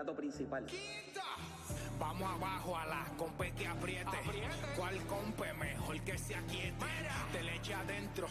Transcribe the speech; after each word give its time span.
Plato 0.00 0.14
principal. 0.16 0.66
Vamos 1.98 2.30
abajo 2.30 2.74
a 2.74 2.86
la 2.86 3.04
compe 3.18 3.52
que 3.52 3.66
apriete. 3.66 4.16
¿Cuál 4.74 4.96
compe 5.06 5.52
mejor 5.52 6.00
que 6.00 6.16
se 6.16 6.34
aquiete? 6.34 6.86
Te 7.32 7.42
le 7.42 7.56
eche 7.56 7.74
adentro, 7.74 8.26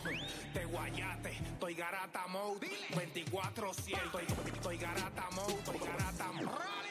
te 0.51 0.65
guayate. 0.65 1.29
Estoy 1.29 1.75
garata 1.75 2.25
mode, 2.27 2.67
24-7. 2.95 4.03
Estoy, 4.03 4.25
estoy 4.51 4.77
garata 4.77 5.29
mode, 5.35 5.53
estoy 5.53 5.79
garata 5.79 6.31
mode. 6.31 6.49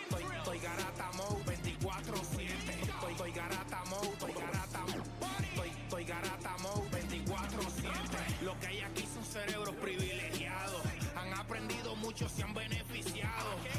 Estoy, 0.09 0.25
estoy 0.37 0.59
garata 0.61 1.11
mode, 1.17 1.45
24-7. 1.45 2.49
Estoy, 2.83 3.13
estoy 3.13 3.33
garata 3.33 3.85
mode, 3.87 4.09
estoy 4.13 4.33
garata 4.33 4.81
mode. 4.81 5.47
Estoy, 5.49 5.69
estoy 5.71 6.05
garata 6.05 6.57
mode, 6.59 6.91
24-7. 6.91 8.43
Lo 8.43 8.61
que 8.61 8.67
hay 8.69 8.81
aquí 8.83 9.05
son 9.13 9.25
cerebros 9.25 9.75
privilegiados. 9.75 10.83
Han 11.17 11.35
aprendido 11.35 11.97
mucho, 11.97 12.29
se 12.29 12.45
han 12.45 12.55
beneficiado. 12.55 13.38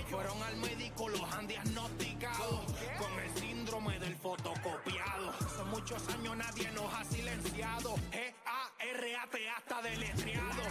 Fueron 0.09 0.41
al 0.41 0.57
médico, 0.57 1.07
los 1.07 1.21
han 1.33 1.47
diagnosticado 1.47 2.65
con 2.97 3.19
el 3.19 3.39
síndrome 3.39 3.99
del 3.99 4.15
fotocopiado. 4.15 5.33
Son 5.55 5.69
muchos 5.69 6.07
años, 6.09 6.35
nadie 6.35 6.71
nos 6.71 6.91
ha 6.93 7.05
silenciado. 7.05 7.95
G-A-R-A-T 8.11 9.49
hasta 9.49 9.81
deletreado. 9.83 10.63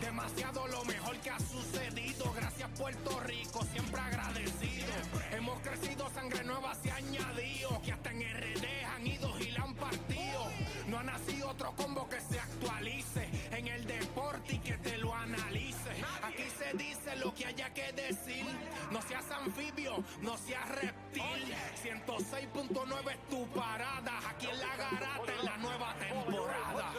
Demasiado 0.00 0.68
lo 0.68 0.84
mejor 0.84 1.16
que 1.20 1.30
ha 1.30 1.38
sucedido. 1.38 2.32
Gracias, 2.34 2.68
Puerto 2.78 3.20
Rico, 3.20 3.64
siempre 3.72 4.00
agradecido. 4.00 4.92
Hemos 5.32 5.60
crecido, 5.60 6.10
sangre 6.10 6.44
nueva 6.44 6.74
se 6.74 6.90
ha 6.90 6.96
añadido. 6.96 7.80
Que 7.82 7.92
hasta 7.92 8.10
en 8.10 8.20
RD 8.20 8.84
han 8.94 9.06
ido 9.06 9.38
y 9.38 9.50
la 9.52 9.62
han 9.64 9.74
partido. 9.74 10.50
No 10.86 10.98
ha 10.98 11.02
nacido 11.02 11.48
otro 11.48 11.72
combo 11.76 12.08
que 12.08 12.20
se 12.20 12.38
actualice 12.38 13.28
en 13.52 13.68
el 13.68 13.86
deporte 13.86 14.54
y 14.54 14.58
que 14.58 14.76
te 14.78 14.98
lo 14.98 15.14
analice. 15.14 15.90
Aquí 16.22 16.44
se 16.58 16.76
dice 16.76 17.16
lo 17.16 17.32
que 17.34 17.46
haya 17.46 17.72
que 17.72 17.92
decir. 17.92 18.21
No 19.92 19.98
seas 19.98 20.00
anfibio, 20.00 20.04
no 20.22 20.38
seas 20.38 20.68
reptil. 20.68 21.54
106.9 21.82 23.10
es 23.10 23.28
tu 23.28 23.46
parada. 23.48 24.18
Aquí 24.30 24.46
en 24.46 24.58
la 24.58 24.76
garata 24.76 25.32
en 25.38 25.44
la 25.44 25.56
nueva 25.58 25.94
temporada. 25.94 26.92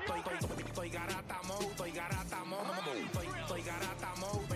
Estoy, 0.00 0.20
estoy, 0.20 0.64
estoy 0.64 0.90
garata 0.90 1.42
mode, 1.44 1.66
estoy 1.66 1.92
garata 1.92 2.44
mode, 2.44 3.00
estoy, 3.04 3.26
estoy 3.40 3.62
garata 3.62 4.14
mode, 4.16 4.53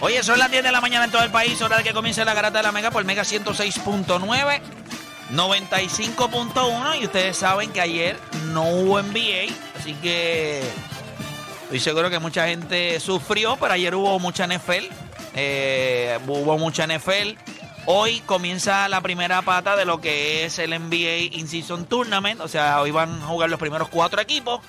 Oye, 0.00 0.22
son 0.22 0.38
las 0.38 0.50
10 0.50 0.62
de 0.62 0.72
la 0.72 0.80
mañana 0.82 1.06
en 1.06 1.10
todo 1.10 1.22
el 1.22 1.30
país, 1.30 1.60
hora 1.62 1.78
de 1.78 1.82
que 1.82 1.94
comience 1.94 2.22
la 2.24 2.34
garata 2.34 2.58
de 2.58 2.64
la 2.64 2.72
Mega 2.72 2.90
por 2.90 3.02
Mega 3.04 3.22
106.9, 3.22 4.60
95.1 5.32 7.00
y 7.00 7.04
ustedes 7.06 7.36
saben 7.36 7.72
que 7.72 7.80
ayer 7.80 8.18
no 8.52 8.68
hubo 8.68 9.00
NBA, 9.00 9.54
así 9.74 9.94
que 9.94 10.62
estoy 11.62 11.80
seguro 11.80 12.10
que 12.10 12.18
mucha 12.18 12.46
gente 12.46 13.00
sufrió, 13.00 13.56
pero 13.56 13.72
ayer 13.72 13.94
hubo 13.94 14.18
mucha 14.18 14.46
NFL, 14.46 14.84
eh, 15.34 16.18
hubo 16.26 16.58
mucha 16.58 16.86
NFL. 16.86 17.38
Hoy 17.86 18.20
comienza 18.26 18.88
la 18.88 19.00
primera 19.00 19.42
pata 19.42 19.76
de 19.76 19.86
lo 19.86 20.00
que 20.00 20.44
es 20.44 20.58
el 20.58 20.70
NBA 20.70 21.36
In-Season 21.38 21.86
Tournament, 21.86 22.40
o 22.42 22.48
sea, 22.48 22.82
hoy 22.82 22.90
van 22.90 23.22
a 23.22 23.26
jugar 23.26 23.48
los 23.48 23.58
primeros 23.58 23.88
cuatro 23.88 24.20
equipos. 24.20 24.60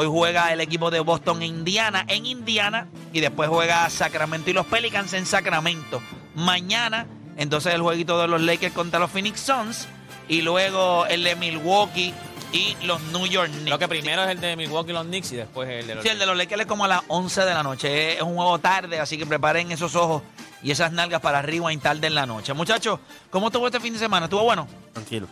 Hoy 0.00 0.06
juega 0.08 0.52
el 0.52 0.60
equipo 0.60 0.92
de 0.92 1.00
Boston 1.00 1.42
e 1.42 1.46
Indiana 1.46 2.04
en 2.06 2.24
Indiana 2.24 2.86
y 3.12 3.18
después 3.18 3.48
juega 3.48 3.90
Sacramento 3.90 4.48
y 4.48 4.52
los 4.52 4.64
Pelicans 4.64 5.12
en 5.12 5.26
Sacramento. 5.26 6.00
Mañana, 6.36 7.08
entonces 7.36 7.74
el 7.74 7.82
jueguito 7.82 8.20
de 8.20 8.28
los 8.28 8.40
Lakers 8.40 8.72
contra 8.72 9.00
los 9.00 9.10
Phoenix 9.10 9.40
Suns 9.40 9.88
y 10.28 10.42
luego 10.42 11.04
el 11.06 11.24
de 11.24 11.34
Milwaukee 11.34 12.14
y 12.52 12.76
los 12.84 13.02
New 13.12 13.26
York 13.26 13.50
Knicks. 13.50 13.70
Lo 13.70 13.80
que 13.80 13.88
primero 13.88 14.22
es 14.22 14.28
el 14.28 14.40
de 14.40 14.54
Milwaukee 14.54 14.90
y 14.90 14.94
los 14.94 15.04
Knicks 15.04 15.32
y 15.32 15.36
después 15.36 15.68
el 15.68 15.88
de 15.88 15.96
los 15.96 16.04
Sí, 16.04 16.10
el 16.10 16.20
de 16.20 16.26
los 16.26 16.36
Lakers 16.36 16.60
es 16.60 16.68
como 16.68 16.84
a 16.84 16.88
las 16.88 17.02
11 17.08 17.40
de 17.44 17.54
la 17.54 17.64
noche. 17.64 18.18
Es 18.18 18.22
un 18.22 18.36
juego 18.36 18.56
tarde, 18.60 19.00
así 19.00 19.18
que 19.18 19.26
preparen 19.26 19.72
esos 19.72 19.96
ojos 19.96 20.22
y 20.62 20.70
esas 20.70 20.92
nalgas 20.92 21.20
para 21.20 21.40
arriba 21.40 21.72
en 21.72 21.80
tarde 21.80 22.06
en 22.06 22.14
la 22.14 22.24
noche. 22.24 22.54
Muchachos, 22.54 23.00
¿cómo 23.30 23.48
estuvo 23.48 23.66
este 23.66 23.80
fin 23.80 23.94
de 23.94 23.98
semana? 23.98 24.26
¿Estuvo 24.26 24.44
bueno? 24.44 24.68
Tranquilo. 24.92 25.26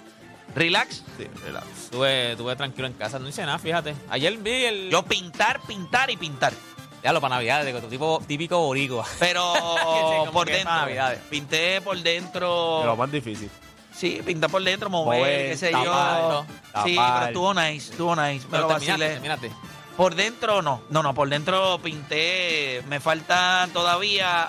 ¿Relax? 0.57 1.05
Sí, 1.19 1.27
relax. 1.45 1.67
Estuve, 1.85 2.33
estuve 2.33 2.57
tranquilo 2.57 2.87
en 2.87 2.95
casa, 2.95 3.19
no 3.19 3.29
hice 3.29 3.43
nada, 3.45 3.59
fíjate. 3.59 3.95
Ayer 4.09 4.39
vi 4.39 4.65
el... 4.65 4.91
Yo 4.91 5.03
pintar, 5.03 5.61
pintar 5.67 6.11
y 6.11 6.17
pintar. 6.17 6.55
Ya 7.03 7.13
lo 7.13 7.21
para 7.21 7.35
Navidades, 7.35 7.73
de 7.73 7.79
tu 7.79 7.89
tipo 7.89 8.23
típico 8.27 8.59
boricua. 8.61 9.05
Pero 9.21 9.53
Como 9.85 10.33
por 10.33 10.47
dentro. 10.47 10.65
para 10.65 10.81
Navidades. 10.81 11.21
Pinté 11.29 11.83
por 11.83 11.99
dentro. 11.99 12.87
Lo 12.87 12.97
más 12.97 13.13
difícil. 13.13 13.51
Sí, 13.95 14.23
pintar 14.25 14.51
por 14.51 14.65
dentro, 14.65 14.89
mover, 14.89 15.21
Mover, 15.21 15.51
qué 15.51 15.57
sé 15.59 15.71
tapar, 15.71 16.21
yo. 16.21 16.47
Sí, 16.85 16.97
pero 16.97 17.27
estuvo 17.27 17.55
nice, 17.55 17.91
estuvo 17.93 18.17
nice. 18.17 18.47
Pero 18.51 18.63
lo 18.63 18.69
terminaste, 18.69 19.09
terminaste. 19.09 19.53
Por 19.97 20.15
dentro 20.15 20.63
no, 20.63 20.83
no, 20.91 21.03
no, 21.03 21.15
por 21.15 21.29
dentro 21.29 21.79
pinté, 21.83 22.83
me 22.89 23.01
falta 23.01 23.69
todavía 23.73 24.49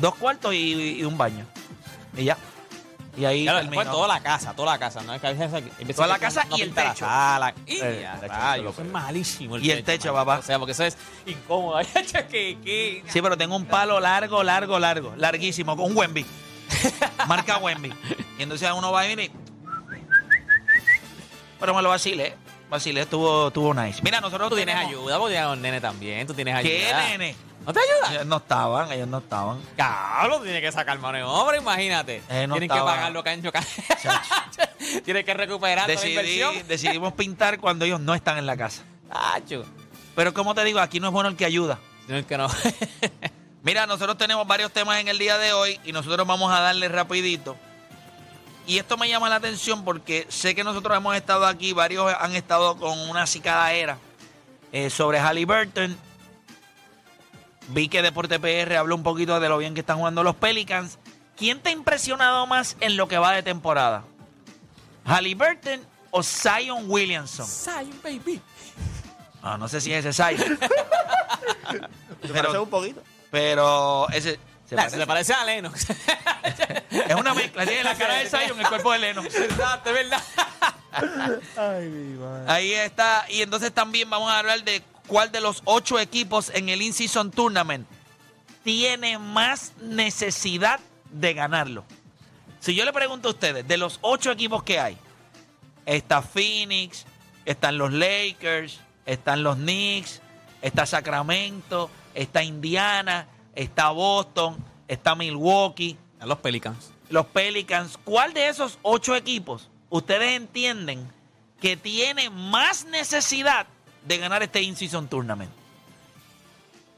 dos 0.00 0.14
cuartos 0.16 0.52
y, 0.54 0.98
y 0.98 1.04
un 1.04 1.16
baño. 1.16 1.46
Y 2.16 2.24
ya. 2.24 2.36
Y 3.16 3.24
ahí 3.26 3.44
terminó. 3.44 3.62
después 3.70 3.90
toda 3.90 4.08
la 4.08 4.20
casa, 4.22 4.54
toda 4.56 4.72
la 4.72 4.78
casa, 4.78 5.02
¿no? 5.02 5.12
Es 5.12 5.20
que 5.20 5.26
a 5.26 5.32
veces, 5.32 5.62
Toda 5.94 6.08
la 6.08 6.18
casa 6.18 6.46
y 6.56 6.62
el 6.62 6.74
la 6.74 6.92
techo. 6.92 7.04
sala. 7.04 7.54
Y 7.66 7.74
Eh, 7.76 7.98
ya, 8.02 8.14
el 8.14 8.20
techo. 8.20 9.58
Y 9.60 9.70
el 9.70 9.84
techo, 9.84 10.14
papá. 10.14 10.38
O 10.38 10.42
sea, 10.42 10.58
porque 10.58 10.72
eso 10.72 10.84
es 10.84 10.96
incómodo. 11.26 11.78
Que, 12.30 12.58
que- 12.64 13.04
Sí, 13.08 13.20
pero 13.20 13.36
tengo 13.36 13.54
un 13.56 13.66
palo 13.66 14.00
largo, 14.00 14.42
largo, 14.42 14.78
largo, 14.78 15.12
larguísimo, 15.16 15.76
con 15.76 15.86
un 15.90 15.96
Wemby. 15.96 16.24
Marca 17.28 17.58
Wemby. 17.58 17.92
Y 18.38 18.42
entonces 18.42 18.70
uno 18.74 18.90
va 18.92 19.00
a 19.00 19.06
ir 19.08 19.20
y... 19.20 19.30
Pero 21.60 21.74
me 21.74 21.82
lo 21.82 21.90
vacilé. 21.90 22.34
Vacilé, 22.70 23.02
estuvo, 23.02 23.48
estuvo 23.48 23.74
nice. 23.74 24.00
Mira, 24.02 24.20
nosotros 24.20 24.48
Tú 24.48 24.56
tienes 24.56 24.74
tenemos- 24.74 24.90
ayuda, 24.90 25.18
porque 25.18 25.34
tienes 25.34 25.50
un 25.52 25.60
nene 25.62 25.80
también. 25.80 26.26
Tú 26.26 26.32
tienes 26.34 26.54
ayuda. 26.54 26.70
¿Qué 26.70 26.94
nene? 27.18 27.36
¿No 27.64 27.72
te 27.72 27.78
ayuda? 27.80 28.12
Ellos 28.14 28.26
no 28.26 28.36
estaban, 28.38 28.92
ellos 28.92 29.08
no 29.08 29.18
estaban. 29.18 29.60
Cabrón, 29.76 30.42
tiene 30.42 30.60
que 30.60 30.72
sacar 30.72 30.98
mano 30.98 31.18
de 31.18 31.24
obra, 31.24 31.56
imagínate. 31.58 32.22
Eh, 32.28 32.46
no 32.46 32.54
Tienen 32.54 32.68
que 32.68 32.74
estaba- 32.74 32.94
pagar 32.94 33.12
lo 33.12 33.22
que 33.22 33.30
han 33.30 33.42
chocado. 33.42 33.66
Tiene 35.04 35.24
que 35.24 35.34
recuperar 35.34 35.86
toda 35.86 35.94
la 35.94 36.00
Decidí- 36.00 36.10
inversión. 36.10 36.68
decidimos 36.68 37.12
pintar 37.12 37.58
cuando 37.60 37.84
ellos 37.84 38.00
no 38.00 38.14
están 38.14 38.38
en 38.38 38.46
la 38.46 38.56
casa. 38.56 38.82
Tacho. 39.10 39.64
Pero 40.16 40.34
como 40.34 40.54
te 40.54 40.64
digo, 40.64 40.80
aquí 40.80 40.98
no 41.00 41.06
es 41.08 41.12
bueno 41.12 41.28
el 41.28 41.36
que 41.36 41.44
ayuda. 41.44 41.78
No 42.08 42.16
es 42.16 42.26
que 42.26 42.36
no. 42.36 42.48
Mira, 43.62 43.86
nosotros 43.86 44.18
tenemos 44.18 44.46
varios 44.46 44.72
temas 44.72 44.98
en 45.00 45.06
el 45.08 45.18
día 45.18 45.38
de 45.38 45.52
hoy 45.52 45.78
y 45.84 45.92
nosotros 45.92 46.26
vamos 46.26 46.52
a 46.52 46.60
darle 46.60 46.88
rapidito. 46.88 47.56
Y 48.66 48.78
esto 48.78 48.96
me 48.96 49.08
llama 49.08 49.28
la 49.28 49.36
atención 49.36 49.84
porque 49.84 50.26
sé 50.28 50.54
que 50.54 50.64
nosotros 50.64 50.96
hemos 50.96 51.14
estado 51.16 51.46
aquí, 51.46 51.72
varios 51.72 52.12
han 52.18 52.34
estado 52.34 52.76
con 52.76 52.98
una 53.08 53.26
cicadaera 53.26 53.98
eh, 54.72 54.90
sobre 54.90 55.18
Halliburton. 55.20 55.96
Vi 57.72 57.88
que 57.88 58.02
Deporte 58.02 58.38
PR 58.38 58.76
habló 58.76 58.94
un 58.94 59.02
poquito 59.02 59.40
de 59.40 59.48
lo 59.48 59.58
bien 59.58 59.74
que 59.74 59.80
están 59.80 59.98
jugando 59.98 60.22
los 60.22 60.36
Pelicans. 60.36 60.98
¿Quién 61.36 61.60
te 61.60 61.70
ha 61.70 61.72
impresionado 61.72 62.46
más 62.46 62.76
en 62.80 62.96
lo 62.96 63.08
que 63.08 63.18
va 63.18 63.32
de 63.32 63.42
temporada? 63.42 64.04
¿Halliburton 65.04 65.80
o 66.10 66.22
Zion 66.22 66.84
Williamson? 66.90 67.46
Zion, 67.46 67.98
baby. 68.02 68.40
Ah, 69.42 69.56
no 69.58 69.66
sé 69.68 69.80
si 69.80 69.92
es 69.92 70.04
ese 70.04 70.12
Zion. 70.22 70.58
¿Te 70.58 72.28
Pero- 72.28 72.34
parece 72.34 72.58
un 72.58 72.70
poquito? 72.70 73.02
Pero 73.30 74.08
ese... 74.10 74.38
se 74.68 74.74
Nah, 74.76 74.82
parece. 74.82 74.90
Se 74.90 74.96
le 74.98 75.06
parece 75.06 75.32
a 75.34 75.44
Lennox. 75.44 75.86
Es 76.92 77.14
una 77.14 77.32
mezcla, 77.34 77.64
tiene 77.64 77.84
la 77.84 77.94
cara 77.94 78.14
de 78.16 78.28
Zion, 78.28 78.60
el 78.60 78.68
cuerpo 78.68 78.92
de 78.92 78.98
Leno. 78.98 79.22
Exacto, 79.22 79.88
es 79.90 79.94
verdad. 79.94 80.22
Ay, 81.56 81.88
mi 81.88 82.18
madre. 82.18 82.52
Ahí 82.52 82.72
está. 82.74 83.24
Y 83.30 83.40
entonces 83.40 83.72
también 83.72 84.08
vamos 84.10 84.30
a 84.30 84.38
hablar 84.40 84.62
de 84.62 84.82
cuál 85.06 85.32
de 85.32 85.40
los 85.40 85.62
ocho 85.64 85.98
equipos 85.98 86.50
en 86.54 86.68
el 86.68 86.82
In-Season 86.82 87.30
Tournament 87.30 87.86
tiene 88.64 89.18
más 89.18 89.72
necesidad 89.80 90.80
de 91.10 91.34
ganarlo. 91.34 91.84
Si 92.60 92.74
yo 92.74 92.84
le 92.84 92.92
pregunto 92.92 93.28
a 93.28 93.32
ustedes, 93.32 93.66
de 93.66 93.76
los 93.76 93.98
ocho 94.02 94.30
equipos 94.30 94.62
que 94.62 94.78
hay, 94.78 94.96
está 95.84 96.22
Phoenix, 96.22 97.04
están 97.44 97.76
los 97.76 97.92
Lakers, 97.92 98.80
están 99.04 99.42
los 99.42 99.56
Knicks, 99.56 100.20
está 100.60 100.86
Sacramento, 100.86 101.90
está 102.14 102.44
Indiana, 102.44 103.26
está 103.54 103.90
Boston, 103.90 104.56
está 104.86 105.14
Milwaukee, 105.14 105.96
los 106.24 106.38
Pelicans. 106.38 106.92
los 107.08 107.26
Pelicans, 107.26 107.98
¿cuál 108.04 108.32
de 108.32 108.48
esos 108.48 108.78
ocho 108.82 109.16
equipos 109.16 109.68
ustedes 109.90 110.36
entienden 110.36 111.10
que 111.60 111.76
tiene 111.76 112.30
más 112.30 112.84
necesidad 112.86 113.66
de 114.04 114.18
ganar 114.18 114.42
este 114.42 114.62
In-Season 114.62 115.08
Tournament? 115.08 115.50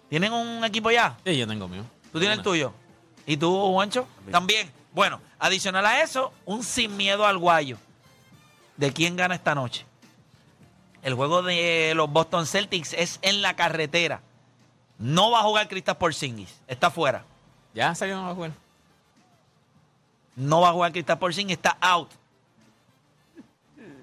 ¿Tienen 0.08 0.32
un 0.32 0.64
equipo 0.64 0.90
ya? 0.90 1.16
Sí, 1.24 1.36
yo 1.36 1.46
tengo 1.46 1.68
mío. 1.68 1.84
¿Tú 2.12 2.18
tienes 2.18 2.38
el 2.38 2.44
tuyo? 2.44 2.72
¿Y 3.26 3.36
tú, 3.36 3.72
Juancho? 3.72 4.06
También. 4.30 4.70
Bueno, 4.92 5.20
adicional 5.38 5.84
a 5.86 6.02
eso, 6.02 6.32
un 6.44 6.62
sin 6.62 6.96
miedo 6.96 7.26
al 7.26 7.38
guayo. 7.38 7.78
¿De 8.76 8.92
quién 8.92 9.16
gana 9.16 9.34
esta 9.34 9.54
noche? 9.54 9.86
El 11.02 11.14
juego 11.14 11.42
de 11.42 11.92
los 11.96 12.10
Boston 12.10 12.46
Celtics 12.46 12.92
es 12.92 13.18
en 13.22 13.42
la 13.42 13.56
carretera. 13.56 14.22
No 14.98 15.30
va 15.30 15.40
a 15.40 15.42
jugar 15.42 15.68
Kristaps 15.68 15.98
Porzingis. 15.98 16.60
Está 16.66 16.90
fuera. 16.90 17.24
Ya 17.74 17.94
salió 17.94 18.18
a 18.24 18.34
jugar. 18.34 18.52
No 20.36 20.60
va 20.60 20.70
a 20.70 20.72
jugar 20.72 20.92
Kristaps 20.92 21.20
Porzingis. 21.20 21.56
Está 21.56 21.76
out. 21.80 22.10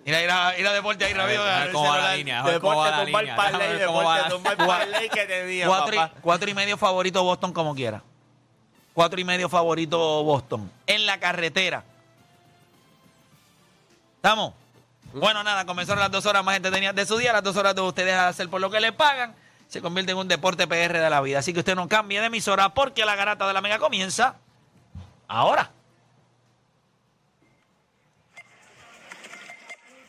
Mira, 0.06 0.20
mira, 0.20 0.54
mira 0.58 0.74
deporte 0.74 1.06
ahí 1.06 1.14
rápido. 1.14 1.44
A 1.44 1.60
ver 1.60 1.72
cómo 1.72 1.90
va 1.90 1.98
la 2.00 2.16
línea. 2.16 2.44
Deporte, 2.44 2.92
la 2.92 3.04
tumba 3.04 3.20
el 3.20 3.26
línea. 3.26 3.36
parlay, 3.36 3.78
deporte, 3.78 4.56
parlay 4.58 5.10
que 5.10 5.26
te 5.26 5.46
diga, 5.46 5.68
Cuatro 5.68 5.96
y, 5.96 6.22
cuatro 6.22 6.50
y 6.50 6.54
medio 6.54 6.78
favorito 6.78 7.24
Boston 7.24 7.54
como 7.54 7.76
quiera. 7.76 8.02
Cuatro 8.94 9.20
y 9.20 9.24
medio 9.24 9.48
favorito 9.48 10.24
Boston. 10.24 10.72
En 10.88 11.06
la 11.06 11.20
carretera. 11.20 11.84
¿Estamos? 14.16 14.54
Bueno, 15.14 15.44
nada, 15.44 15.66
comenzaron 15.66 16.00
las 16.00 16.12
dos 16.12 16.26
horas 16.26 16.44
más 16.44 16.56
entretenidas 16.56 16.96
de 16.96 17.06
su 17.06 17.18
día, 17.18 17.34
las 17.34 17.44
dos 17.44 17.56
horas 17.58 17.76
de 17.76 17.82
ustedes 17.82 18.14
a 18.14 18.30
hacer 18.30 18.50
por 18.50 18.62
lo 18.62 18.70
que 18.70 18.80
les 18.80 18.92
pagan. 18.92 19.36
Se 19.68 19.82
convierte 19.82 20.12
en 20.12 20.18
un 20.18 20.28
deporte 20.28 20.68
PR 20.68 21.00
de 21.00 21.10
la 21.10 21.22
vida. 21.22 21.40
Así 21.40 21.54
que 21.54 21.60
usted 21.60 21.76
no 21.76 21.88
cambie 21.88 22.20
de 22.20 22.28
emisora 22.28 22.74
porque 22.74 23.06
la 23.06 23.16
garata 23.16 23.48
de 23.48 23.54
la 23.54 23.62
mega 23.62 23.80
comienza 23.80 24.36
ahora. 25.28 25.72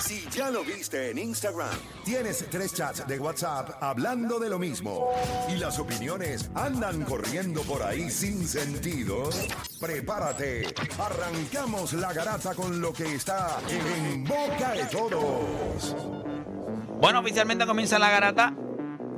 Si 0.00 0.26
ya 0.30 0.50
lo 0.50 0.64
viste 0.64 1.10
en 1.10 1.18
Instagram, 1.18 1.68
tienes 2.04 2.46
tres 2.50 2.74
chats 2.74 3.06
de 3.06 3.18
WhatsApp 3.18 3.82
hablando 3.82 4.38
de 4.38 4.48
lo 4.48 4.58
mismo 4.58 5.10
y 5.48 5.56
las 5.56 5.78
opiniones 5.78 6.50
andan 6.54 7.04
corriendo 7.04 7.60
por 7.62 7.82
ahí 7.82 8.10
sin 8.10 8.48
sentido, 8.48 9.28
prepárate. 9.78 10.74
Arrancamos 10.98 11.92
la 11.92 12.12
garata 12.14 12.54
con 12.54 12.80
lo 12.80 12.92
que 12.94 13.14
está 13.14 13.58
en 13.68 14.24
boca 14.24 14.72
de 14.72 14.84
todos. 14.86 15.94
Bueno, 16.98 17.20
oficialmente 17.20 17.66
comienza 17.66 17.98
la 17.98 18.10
garata. 18.10 18.54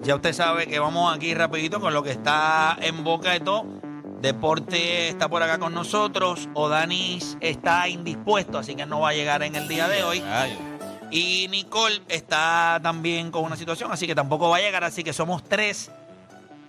Ya 0.03 0.17
usted 0.17 0.33
sabe 0.33 0.67
que 0.67 0.81
vamos 0.81 1.15
aquí 1.15 1.33
rapidito 1.33 1.81
con 1.81 1.95
lo 1.95 2.03
que 2.03 2.11
está 2.11 2.77
en 2.81 3.05
boca 3.05 3.31
de 3.31 3.41
todo. 3.41 3.65
Deporte 4.21 5.09
está 5.09 5.29
por 5.29 5.43
acá 5.43 5.59
con 5.59 5.75
nosotros. 5.75 6.49
Odanis 6.55 7.37
está 7.41 7.89
indispuesto, 7.89 8.59
así 8.59 8.75
que 8.75 8.87
no 8.87 9.01
va 9.01 9.11
a 9.11 9.15
llegar 9.15 9.43
en 9.43 9.55
el 9.57 9.67
día 9.69 9.89
de 9.89 10.05
hoy. 10.05 10.23
Ay, 10.25 10.57
Y 11.13 11.47
Nicole 11.49 12.01
está 12.09 12.81
también 12.83 13.31
con 13.31 13.45
una 13.45 13.55
situación, 13.57 13.93
así 13.93 14.07
que 14.07 14.15
tampoco 14.15 14.49
va 14.49 14.57
a 14.57 14.61
llegar. 14.61 14.83
Así 14.83 15.05
que 15.05 15.13
somos 15.13 15.45
tres. 15.45 15.91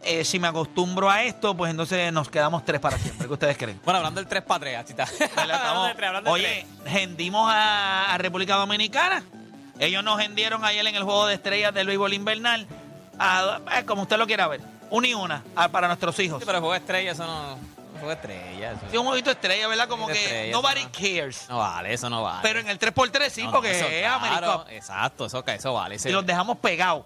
Eh, 0.06 0.26
si 0.26 0.38
me 0.38 0.50
acostumbro 0.50 1.10
a 1.10 1.24
esto, 1.24 1.56
pues 1.56 1.72
entonces 1.72 2.12
nos 2.12 2.28
quedamos 2.30 2.66
tres 2.66 2.82
para 2.82 2.98
siempre. 2.98 3.26
¿Qué 3.26 3.32
ustedes 3.34 3.58
creen? 3.58 3.80
Bueno, 3.86 4.00
hablando 4.00 4.20
del 4.20 4.28
3 4.28 4.42
para 4.44 4.60
3, 4.60 4.78
así 4.80 4.92
está. 4.92 5.06
Tres, 5.18 5.30
hablando 5.38 5.94
de 6.24 6.30
Oye, 6.30 6.68
gendimos 6.86 7.50
a, 7.50 8.14
a 8.14 8.18
República 8.18 8.56
Dominicana. 8.56 9.24
Ellos 9.80 10.04
nos 10.04 10.20
gendieron 10.20 10.66
ayer 10.66 10.86
en 10.86 10.96
el 10.96 11.04
juego 11.04 11.26
de 11.28 11.36
estrellas 11.36 11.74
del 11.74 11.88
béisbol 11.88 12.14
invernal. 12.14 12.68
A- 13.18 13.62
eh, 13.78 13.86
como 13.86 14.02
usted 14.02 14.18
lo 14.18 14.28
quiera 14.28 14.50
ver. 14.50 14.60
Una 14.90 15.08
y 15.08 15.14
una 15.14 15.42
a- 15.56 15.70
para 15.70 15.88
nuestros 15.88 16.20
hijos. 16.20 16.40
Sí, 16.40 16.46
pero 16.46 16.58
el 16.58 16.62
juego 16.62 16.74
de 16.74 16.80
estrella, 16.80 17.12
eso 17.14 17.26
no. 17.26 17.58
De 18.08 18.14
estrella, 18.14 18.72
eso. 18.72 18.82
Sí, 18.92 18.98
un 18.98 19.24
de 19.24 19.32
estrella, 19.32 19.68
¿verdad? 19.68 19.88
Como 19.88 20.08
que 20.08 20.14
estrella, 20.14 20.52
nobody 20.52 20.84
no. 20.84 20.92
cares. 20.92 21.50
No 21.50 21.58
vale, 21.58 21.94
eso 21.94 22.10
no 22.10 22.24
vale. 22.24 22.40
Pero 22.42 22.60
en 22.60 22.70
el 22.70 22.80
3x3 22.80 23.30
sí, 23.30 23.44
No, 23.44 23.52
porque 23.52 23.72
eso, 23.72 23.86
es 23.86 24.02
claro, 24.02 24.26
America. 24.26 24.66
Exacto, 24.76 25.26
eso, 25.26 25.44
eso 25.46 25.74
vale. 25.74 25.98
Y 26.04 26.10
los 26.10 26.26
dejamos 26.26 26.58
pegados. 26.58 27.06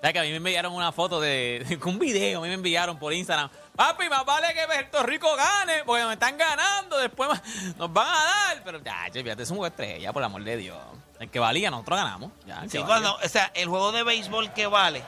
¿Sabes 0.00 0.12
que 0.12 0.18
a 0.20 0.22
mí 0.22 0.30
me 0.30 0.36
enviaron 0.36 0.72
una 0.72 0.92
foto 0.92 1.20
de, 1.20 1.78
un 1.84 1.98
video? 1.98 2.38
A 2.38 2.42
mí 2.42 2.48
me 2.48 2.54
enviaron 2.54 2.98
por 2.98 3.12
Instagram. 3.12 3.50
Papi, 3.74 4.08
más 4.08 4.24
vale 4.24 4.54
que 4.54 4.64
Puerto 4.66 5.02
Rico 5.02 5.28
gane, 5.36 5.84
porque 5.84 6.04
me 6.04 6.12
están 6.12 6.36
ganando, 6.36 6.98
después 6.98 7.28
nos 7.76 7.92
van 7.92 8.06
a 8.06 8.24
dar. 8.24 8.62
Pero 8.64 8.82
ya, 8.82 9.06
che, 9.10 9.22
fíjate, 9.22 9.42
es 9.42 9.50
un 9.50 9.56
juego 9.56 9.68
estrella, 9.68 10.12
por 10.12 10.22
el 10.22 10.26
amor 10.26 10.44
de 10.44 10.56
Dios. 10.56 10.78
El 11.18 11.30
que 11.30 11.40
valía, 11.40 11.70
nosotros 11.70 11.98
ganamos. 11.98 12.30
Ya, 12.46 12.64
Sí, 12.68 12.78
cuando, 12.78 13.16
o 13.16 13.28
sea, 13.28 13.50
el 13.54 13.68
juego 13.68 13.90
de 13.90 14.04
béisbol 14.04 14.52
que 14.52 14.68
vale, 14.68 15.02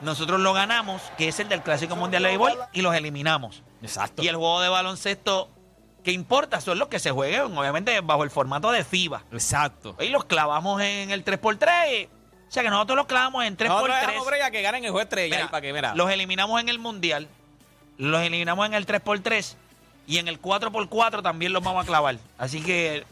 nosotros 0.00 0.40
lo 0.40 0.52
ganamos, 0.54 1.02
que 1.18 1.28
es 1.28 1.38
el 1.40 1.48
del 1.48 1.62
Clásico 1.62 1.94
Mundial 1.94 2.22
de 2.22 2.30
Béisbol, 2.30 2.58
y 2.72 2.80
los 2.80 2.94
eliminamos. 2.94 3.62
Exacto. 3.84 4.22
Y 4.22 4.28
el 4.28 4.36
juego 4.36 4.60
de 4.60 4.68
baloncesto 4.68 5.50
que 6.02 6.12
importa 6.12 6.60
son 6.60 6.78
los 6.78 6.88
que 6.88 6.98
se 6.98 7.10
jueguen, 7.10 7.56
obviamente, 7.56 7.98
bajo 8.00 8.24
el 8.24 8.30
formato 8.30 8.70
de 8.70 8.84
FIBA. 8.84 9.22
Exacto. 9.32 9.96
Y 10.00 10.08
los 10.08 10.24
clavamos 10.24 10.80
en 10.82 11.10
el 11.10 11.24
3x3. 11.24 12.08
O 12.08 12.52
sea 12.54 12.62
que 12.62 12.70
nosotros 12.70 12.96
los 12.96 13.06
clavamos 13.06 13.44
en 13.44 13.56
3x3. 13.56 13.68
Nosotros 13.68 13.96
dejamos 14.00 14.26
break 14.26 14.42
a 14.42 14.50
que 14.50 14.62
ganen 14.62 14.84
el 14.84 14.90
juego 14.90 15.02
estrella. 15.02 15.34
Mira, 15.34 15.44
ahí 15.44 15.50
para 15.50 15.62
que, 15.62 15.72
mira. 15.72 15.94
Los 15.94 16.10
eliminamos 16.10 16.60
en 16.60 16.68
el 16.68 16.78
Mundial, 16.78 17.28
los 17.96 18.20
eliminamos 18.20 18.66
en 18.66 18.74
el 18.74 18.86
3x3 18.86 19.54
y 20.06 20.18
en 20.18 20.28
el 20.28 20.40
4x4 20.40 21.22
también 21.22 21.52
los 21.52 21.64
vamos 21.64 21.82
a 21.82 21.86
clavar. 21.86 22.18
Así 22.38 22.62
que 22.62 23.04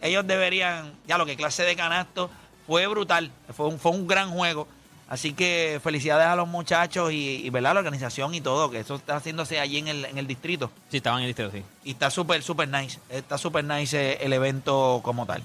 ellos 0.00 0.26
deberían, 0.26 0.94
ya 1.06 1.18
lo 1.18 1.26
que 1.26 1.36
clase 1.36 1.64
de 1.64 1.76
canasto 1.76 2.30
fue 2.66 2.86
brutal, 2.86 3.30
fue 3.54 3.66
un, 3.66 3.78
fue 3.78 3.92
un 3.92 4.06
gran 4.06 4.30
juego. 4.30 4.68
Así 5.10 5.32
que 5.32 5.80
felicidades 5.82 6.28
a 6.28 6.36
los 6.36 6.46
muchachos 6.46 7.12
y, 7.12 7.44
y 7.44 7.50
¿verdad? 7.50 7.74
la 7.74 7.80
organización 7.80 8.32
y 8.32 8.40
todo, 8.40 8.70
que 8.70 8.78
eso 8.78 8.94
está 8.94 9.16
haciéndose 9.16 9.58
allí 9.58 9.78
en 9.78 9.88
el, 9.88 10.04
en 10.04 10.18
el 10.18 10.26
distrito. 10.28 10.70
Sí, 10.88 10.98
estaban 10.98 11.18
en 11.18 11.24
el 11.24 11.34
distrito, 11.34 11.50
sí. 11.50 11.64
Y 11.82 11.90
está 11.90 12.10
súper, 12.10 12.44
súper 12.44 12.68
nice. 12.68 13.00
Está 13.08 13.36
súper 13.36 13.64
nice 13.64 14.12
eh, 14.12 14.18
el 14.22 14.32
evento 14.32 15.00
como 15.02 15.26
tal. 15.26 15.42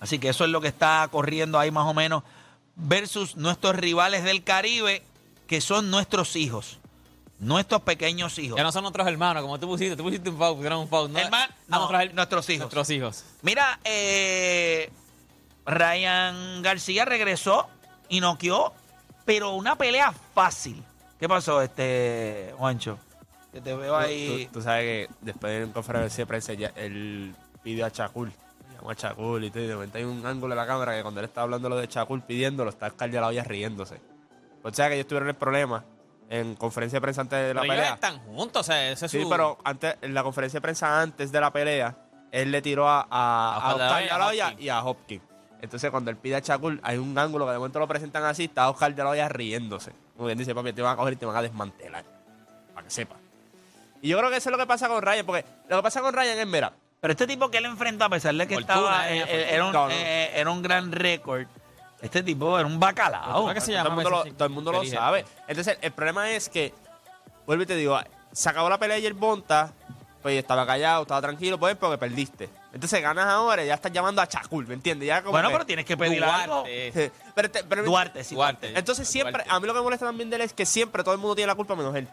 Así 0.00 0.18
que 0.18 0.30
eso 0.30 0.44
es 0.44 0.50
lo 0.50 0.60
que 0.60 0.66
está 0.66 1.06
corriendo 1.12 1.60
ahí 1.60 1.70
más 1.70 1.86
o 1.86 1.94
menos. 1.94 2.24
Versus 2.74 3.36
nuestros 3.36 3.76
rivales 3.76 4.24
del 4.24 4.42
Caribe, 4.42 5.04
que 5.46 5.60
son 5.60 5.88
nuestros 5.92 6.34
hijos. 6.34 6.78
Nuestros 7.38 7.82
pequeños 7.82 8.36
hijos. 8.40 8.56
Ya 8.56 8.64
no 8.64 8.72
son 8.72 8.82
nuestros 8.82 9.06
hermanos, 9.06 9.42
como 9.44 9.60
tú 9.60 9.68
pusiste. 9.68 9.94
Tú 9.96 10.02
pusiste 10.02 10.28
un 10.28 10.36
foul, 10.38 10.56
pusieron 10.56 10.80
un 10.80 10.88
foul. 10.88 11.12
¿no? 11.12 11.20
Herman- 11.20 11.50
no, 11.68 11.88
nuestros 12.14 12.48
hijos. 12.50 12.62
Nuestros 12.62 12.90
hijos. 12.90 13.24
Mira, 13.42 13.78
eh, 13.84 14.90
Ryan 15.66 16.62
García 16.62 17.04
regresó 17.04 17.68
y 18.10 18.20
noqueó, 18.20 18.74
pero 19.24 19.54
una 19.54 19.76
pelea 19.76 20.12
fácil. 20.34 20.82
¿Qué 21.18 21.26
pasó, 21.28 21.62
este 21.62 22.52
Juancho? 22.58 22.98
Que 23.52 23.60
te 23.60 23.74
veo 23.74 23.96
ahí. 23.96 24.46
Tú, 24.52 24.58
tú 24.58 24.62
sabes 24.62 24.84
que 25.08 25.14
después 25.22 25.52
de 25.52 25.62
en 25.62 25.72
conferencia 25.72 26.22
de 26.22 26.26
prensa 26.26 26.52
ya 26.52 26.68
él 26.76 27.34
pidió 27.62 27.86
a 27.86 27.90
Chacul. 27.90 28.30
Llamó 28.74 28.90
a 28.90 28.94
Chacul 28.94 29.42
y 29.44 29.50
todo, 29.50 29.62
y 29.62 29.66
de 29.66 29.74
repente 29.74 29.98
hay 29.98 30.04
un 30.04 30.24
ángulo 30.24 30.54
de 30.54 30.60
la 30.60 30.66
cámara 30.66 30.94
que 30.96 31.02
cuando 31.02 31.20
él 31.20 31.26
está 31.26 31.42
hablando 31.42 31.68
lo 31.68 31.76
de 31.76 31.88
Chacul 31.88 32.22
pidiéndolo, 32.22 32.70
está 32.70 32.86
Oscar 32.88 33.10
de 33.10 33.20
la 33.20 33.26
olla 33.28 33.42
riéndose. 33.44 34.00
O 34.62 34.70
sea 34.72 34.88
que 34.88 34.94
ellos 34.94 35.06
tuvieron 35.06 35.28
el 35.28 35.34
problema 35.34 35.84
en 36.28 36.54
conferencia 36.54 36.98
de 36.98 37.00
prensa 37.00 37.22
antes 37.22 37.38
de 37.48 37.54
la 37.54 37.62
Pero 37.62 37.72
ellos 37.72 37.82
pelea. 37.84 37.94
están 37.94 38.18
juntos, 38.20 38.60
o 38.60 38.64
sea, 38.64 38.90
ese 38.90 39.06
es 39.06 39.10
Sí, 39.12 39.22
su... 39.22 39.28
pero 39.28 39.58
antes, 39.64 39.96
en 40.00 40.14
la 40.14 40.22
conferencia 40.22 40.58
de 40.58 40.62
prensa 40.62 41.00
antes 41.00 41.32
de 41.32 41.40
la 41.40 41.52
pelea, 41.52 41.96
él 42.30 42.52
le 42.52 42.62
tiró 42.62 42.88
a, 42.88 43.00
a, 43.00 43.06
A 43.10 43.54
a 43.56 43.74
Oscar 43.74 43.86
Oscar 43.88 44.02
de 44.02 44.06
la 44.08 44.18
la 44.18 44.26
Hoya 44.28 44.54
y 44.58 44.68
a 44.68 44.82
Hopkins. 44.84 45.22
Entonces, 45.62 45.90
cuando 45.90 46.10
él 46.10 46.16
pide 46.16 46.36
a 46.36 46.40
Chacul, 46.42 46.80
hay 46.82 46.98
un 46.98 47.16
ángulo 47.18 47.44
que 47.46 47.52
de 47.52 47.58
momento 47.58 47.78
lo 47.78 47.86
presentan 47.88 48.24
así, 48.24 48.44
está 48.44 48.70
Oscar 48.70 48.94
de 48.94 49.04
la 49.04 49.10
Hoya 49.10 49.28
riéndose. 49.28 49.92
Como 50.16 50.26
bien 50.26 50.38
dice, 50.38 50.54
papi, 50.54 50.72
te 50.72 50.82
van 50.82 50.94
a 50.94 50.96
coger 50.96 51.12
y 51.14 51.16
te 51.16 51.26
van 51.26 51.36
a 51.36 51.42
desmantelar. 51.42 52.04
Para 52.74 52.84
que 52.84 52.90
sepa. 52.90 53.16
Y 54.02 54.08
yo 54.08 54.18
creo 54.18 54.30
que 54.30 54.36
eso 54.36 54.48
es 54.48 54.52
lo 54.52 54.58
que 54.58 54.66
pasa 54.66 54.88
con 54.88 55.02
Ryan, 55.02 55.26
porque 55.26 55.44
lo 55.68 55.76
que 55.76 55.82
pasa 55.82 56.00
con 56.00 56.14
Ryan 56.14 56.38
es, 56.38 56.46
mira, 56.46 56.72
Pero 57.00 57.12
este 57.12 57.26
tipo 57.26 57.50
que 57.50 57.58
él 57.58 57.66
enfrentó, 57.66 58.04
a 58.04 58.08
pesar 58.08 58.34
de 58.34 58.46
que 58.46 58.54
Fortuna, 58.54 58.74
estaba, 58.74 59.10
eh, 59.10 59.20
eh, 59.20 59.24
eh, 59.28 59.54
era, 59.54 59.66
un, 59.66 59.72
No, 59.72 59.86
no. 59.86 59.92
eh, 59.92 60.30
era 60.34 60.50
un 60.50 60.62
gran 60.62 60.92
récord, 60.92 61.46
este 62.00 62.22
tipo 62.22 62.58
era 62.58 62.66
un 62.66 62.80
bacalao. 62.80 63.42
¿Cómo 63.42 63.54
que 63.54 63.60
se 63.60 63.72
todo 63.72 63.76
el 63.76 63.84
llama 63.84 63.94
mundo, 63.96 64.10
lo, 64.10 64.24
todo 64.34 64.44
el 64.44 64.50
mundo 64.50 64.72
lo 64.72 64.84
sabe. 64.86 65.24
Entonces, 65.46 65.78
el 65.82 65.92
problema 65.92 66.30
es 66.30 66.48
que, 66.48 66.72
vuelvo 67.46 67.64
y 67.64 67.66
te 67.66 67.76
digo, 67.76 67.98
se 68.32 68.48
acabó 68.48 68.70
la 68.70 68.78
pelea 68.78 68.96
ayer 68.96 69.12
Bonta, 69.12 69.72
pues 70.22 70.38
estaba 70.38 70.66
callado, 70.66 71.02
estaba 71.02 71.20
tranquilo, 71.20 71.58
pues 71.58 71.76
porque 71.76 71.98
perdiste. 71.98 72.48
Entonces 72.72 73.02
ganas 73.02 73.26
ahora 73.26 73.64
y 73.64 73.66
ya 73.66 73.74
estás 73.74 73.92
llamando 73.92 74.22
a 74.22 74.28
Chacul, 74.28 74.66
¿me 74.66 74.74
entiendes? 74.74 75.06
Ya 75.08 75.20
como 75.22 75.32
Bueno, 75.32 75.48
que- 75.48 75.52
pero 75.54 75.66
tienes 75.66 75.84
que 75.84 75.96
pedir 75.96 76.22
algo. 76.22 76.56
Duarte. 76.62 77.12
pero, 77.34 77.50
te- 77.50 77.64
pero- 77.64 77.82
Duarte, 77.84 78.22
sí. 78.24 78.34
Duarte. 78.34 78.72
Entonces 78.78 79.08
siempre, 79.08 79.32
Duarte. 79.32 79.50
a 79.50 79.60
mí 79.60 79.66
lo 79.66 79.72
que 79.72 79.78
me 79.80 79.84
molesta 79.84 80.06
también 80.06 80.30
de 80.30 80.36
él 80.36 80.42
es 80.42 80.52
que 80.52 80.64
siempre 80.66 81.02
todo 81.02 81.14
el 81.14 81.20
mundo 81.20 81.34
tiene 81.34 81.48
la 81.48 81.54
culpa 81.56 81.74
menos 81.74 81.94
él. 81.96 82.06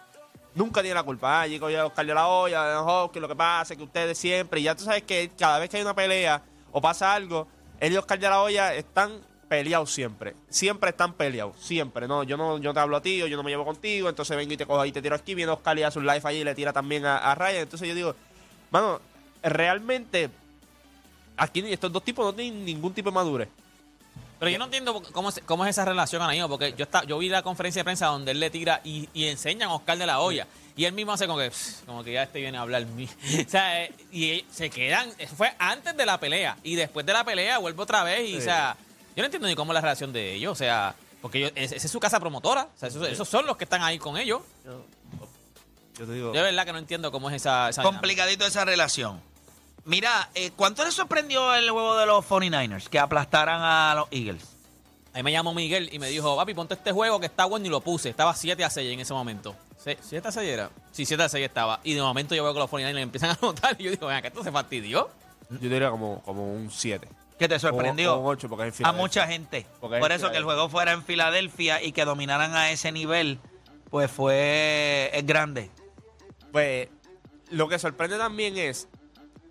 Nunca 0.56 0.82
tiene 0.82 0.96
la 0.96 1.04
culpa. 1.04 1.42
Ah, 1.44 1.48
chico, 1.48 1.70
ya 1.70 1.86
Oscar 1.86 2.04
de 2.06 2.14
la 2.16 2.28
olla, 2.28 2.78
Hawkins, 2.80 3.22
lo 3.22 3.28
que 3.28 3.36
pasa 3.36 3.76
que 3.76 3.84
ustedes 3.84 4.18
siempre, 4.18 4.60
y 4.60 4.64
ya 4.64 4.74
tú 4.76 4.84
sabes 4.84 5.04
que 5.04 5.30
cada 5.38 5.60
vez 5.60 5.70
que 5.70 5.78
hay 5.78 5.84
una 5.84 5.94
pelea 5.94 6.42
o 6.72 6.82
pasa 6.82 7.14
algo, 7.14 7.48
él 7.80 7.94
y 7.94 7.98
Oscar 7.98 8.18
de 8.18 8.28
la 8.28 8.42
olla 8.42 8.74
están 8.74 9.22
peleados 9.48 9.92
siempre. 9.92 10.34
Siempre 10.50 10.90
están 10.90 11.14
peleados, 11.14 11.56
siempre. 11.60 12.08
No, 12.08 12.24
yo 12.24 12.36
no, 12.38 12.58
yo 12.58 12.74
te 12.74 12.80
hablo 12.80 12.98
a 12.98 13.02
ti, 13.02 13.22
o 13.22 13.28
yo 13.28 13.38
no 13.38 13.44
me 13.44 13.52
llevo 13.52 13.64
contigo, 13.66 14.10
entonces 14.10 14.36
vengo 14.36 14.52
y 14.52 14.58
te 14.58 14.66
cojo 14.66 14.82
ahí 14.82 14.90
y 14.90 14.92
te 14.92 15.02
tiro 15.04 15.16
aquí, 15.16 15.36
viene 15.36 15.52
Oscar 15.52 15.78
y 15.78 15.84
hace 15.84 16.00
un 16.00 16.08
live 16.08 16.22
allí 16.24 16.40
y 16.40 16.44
le 16.44 16.56
tira 16.56 16.74
también 16.74 17.06
a, 17.06 17.18
a 17.20 17.36
Ryan. 17.36 17.62
Entonces 17.62 17.88
yo 17.88 17.94
digo, 17.94 18.16
mano, 18.72 19.00
realmente 19.44 20.30
aquí 21.38 21.64
estos 21.72 21.92
dos 21.92 22.04
tipos 22.04 22.26
no 22.26 22.34
tienen 22.34 22.66
ningún 22.66 22.94
tipo 22.94 23.10
de 23.10 23.16
madurez. 23.16 23.50
Pero 24.40 24.52
yo 24.52 24.60
no 24.60 24.66
entiendo 24.66 25.02
cómo, 25.12 25.30
es 25.66 25.70
esa 25.70 25.84
relación 25.86 26.22
ahora 26.22 26.34
mismo, 26.34 26.48
porque 26.48 26.74
yo 26.78 26.84
está, 26.84 27.04
yo 27.06 27.18
vi 27.18 27.28
la 27.28 27.42
conferencia 27.42 27.80
de 27.80 27.86
prensa 27.86 28.08
donde 28.08 28.32
él 28.32 28.40
le 28.40 28.52
tira 28.52 28.82
y, 28.84 29.10
y 29.14 29.26
enseñan 29.26 29.70
a 29.70 29.74
Oscar 29.74 29.98
de 29.98 30.06
la 30.06 30.20
olla. 30.20 30.46
Y 30.76 30.86
él 30.86 30.94
mismo 30.94 31.12
hace 31.12 31.26
como 31.26 31.40
que, 31.40 31.50
"Pss, 31.50 31.82
como 31.88 32.04
que 32.04 32.14
ya 32.14 32.24
este 32.24 32.40
viene 32.40 32.56
a 32.58 32.62
hablar 32.62 32.86
mí. 32.86 33.10
o 33.48 33.50
sea, 33.50 33.84
eh, 33.84 33.92
y 34.12 34.46
se 34.52 34.70
quedan, 34.70 35.10
eso 35.18 35.36
fue 35.36 35.52
antes 35.58 35.98
de 35.98 36.06
la 36.06 36.20
pelea. 36.20 36.56
Y 36.62 36.76
después 36.76 37.04
de 37.04 37.14
la 37.14 37.24
pelea 37.24 37.58
vuelve 37.58 37.82
otra 37.82 38.04
vez. 38.04 38.30
Y, 38.30 38.38
o 38.38 38.42
sea, 38.42 38.78
yo 39.16 39.24
no 39.24 39.26
entiendo 39.26 39.48
ni 39.48 39.56
cómo 39.56 39.72
es 39.72 39.76
la 39.76 39.82
relación 39.82 40.14
de 40.14 40.36
ellos. 40.36 40.52
O 40.52 40.56
sea, 40.56 40.94
porque 41.20 41.40
ellos, 41.40 41.54
esa 41.56 41.76
es 41.76 41.92
su 41.92 42.00
casa 42.00 42.20
promotora. 42.20 42.70
O 42.76 42.80
sea, 42.80 42.90
esos, 42.90 43.08
esos 43.08 43.28
son 43.28 43.48
los 43.48 43.58
que 43.58 43.64
están 43.64 43.82
ahí 43.82 43.98
con 43.98 44.18
ellos. 44.18 44.44
Yo 45.98 46.06
te 46.06 46.14
digo, 46.14 46.28
Yo 46.28 46.40
de 46.40 46.44
verdad 46.44 46.64
que 46.64 46.74
no 46.74 46.78
entiendo 46.78 47.12
cómo 47.12 47.32
es 47.32 47.38
esa, 47.38 47.70
esa 47.70 47.82
dinámica. 47.82 48.02
Complicadito 48.02 48.46
esa 48.46 48.66
relación. 48.66 49.20
Mira, 49.88 50.30
eh, 50.36 50.52
¿cuánto 50.54 50.84
le 50.84 50.92
sorprendió 50.92 51.56
el 51.56 51.70
juego 51.70 51.96
de 51.98 52.06
los 52.06 52.26
49ers? 52.26 52.90
Que 52.90 53.00
aplastaran 53.00 53.62
a 53.62 53.94
los 53.96 54.08
Eagles. 54.12 54.44
Ahí 55.14 55.24
me 55.24 55.32
llamó 55.32 55.54
Miguel 55.54 55.90
y 55.94 55.98
me 55.98 56.10
dijo, 56.10 56.36
papi, 56.36 56.54
ponte 56.54 56.74
este 56.74 56.92
juego 56.92 57.22
que 57.22 57.26
está 57.28 57.46
bueno 57.46 57.66
y 57.66 57.70
lo 57.70 57.80
puse. 57.80 58.10
Estaba 58.10 58.36
7 58.36 58.66
a 58.66 58.70
6 58.70 58.92
en 58.94 59.00
ese 59.00 59.14
momento. 59.14 59.56
Se- 59.78 59.98
¿7 59.98 60.26
a 60.26 60.32
6 60.34 60.50
era? 60.50 60.70
Sí, 60.92 61.06
7 61.06 61.24
a 61.24 61.30
6 61.30 61.46
estaba. 61.46 61.80
Y 61.86 61.94
de 61.94 62.02
momento 62.02 62.36
yo 62.36 62.44
veo 62.44 62.54
que 62.54 62.60
los 62.60 62.70
49ers 62.70 62.94
le 62.96 63.02
empiezan 63.02 63.30
a 63.30 63.34
anotar 63.42 63.78
y 63.80 63.86
yo 63.86 63.92
digo, 63.92 64.08
venga, 64.08 64.22
que 64.22 64.28
esto 64.28 64.44
se 64.44 64.52
fastidió. 64.52 65.10
yo 65.50 65.58
diría 65.70 65.90
como, 65.90 66.22
como 66.24 66.52
un 66.54 66.70
7. 66.70 67.08
¿Qué 67.40 67.48
te 67.48 67.58
sorprendió? 67.58 68.16
O, 68.16 68.20
un 68.20 68.28
8 68.28 68.50
porque 68.50 68.68
es 68.68 68.80
en 68.82 68.88
a 68.88 68.92
mucha 68.92 69.26
gente. 69.26 69.66
Porque 69.80 69.96
es 69.96 70.02
Por 70.02 70.12
en 70.12 70.18
eso 70.18 70.32
que 70.32 70.38
el 70.38 70.44
juego 70.44 70.68
fuera 70.68 70.92
en 70.92 71.02
Filadelfia 71.02 71.82
y 71.82 71.94
que 71.94 72.04
dominaran 72.04 72.54
a 72.56 72.72
ese 72.72 72.92
nivel, 72.92 73.40
pues 73.90 74.12
fue 74.12 75.12
es 75.14 75.26
grande. 75.26 75.72
Pues 76.52 76.90
lo 77.52 77.70
que 77.70 77.80
sorprende 77.80 78.18
también 78.18 78.58
es, 78.58 78.90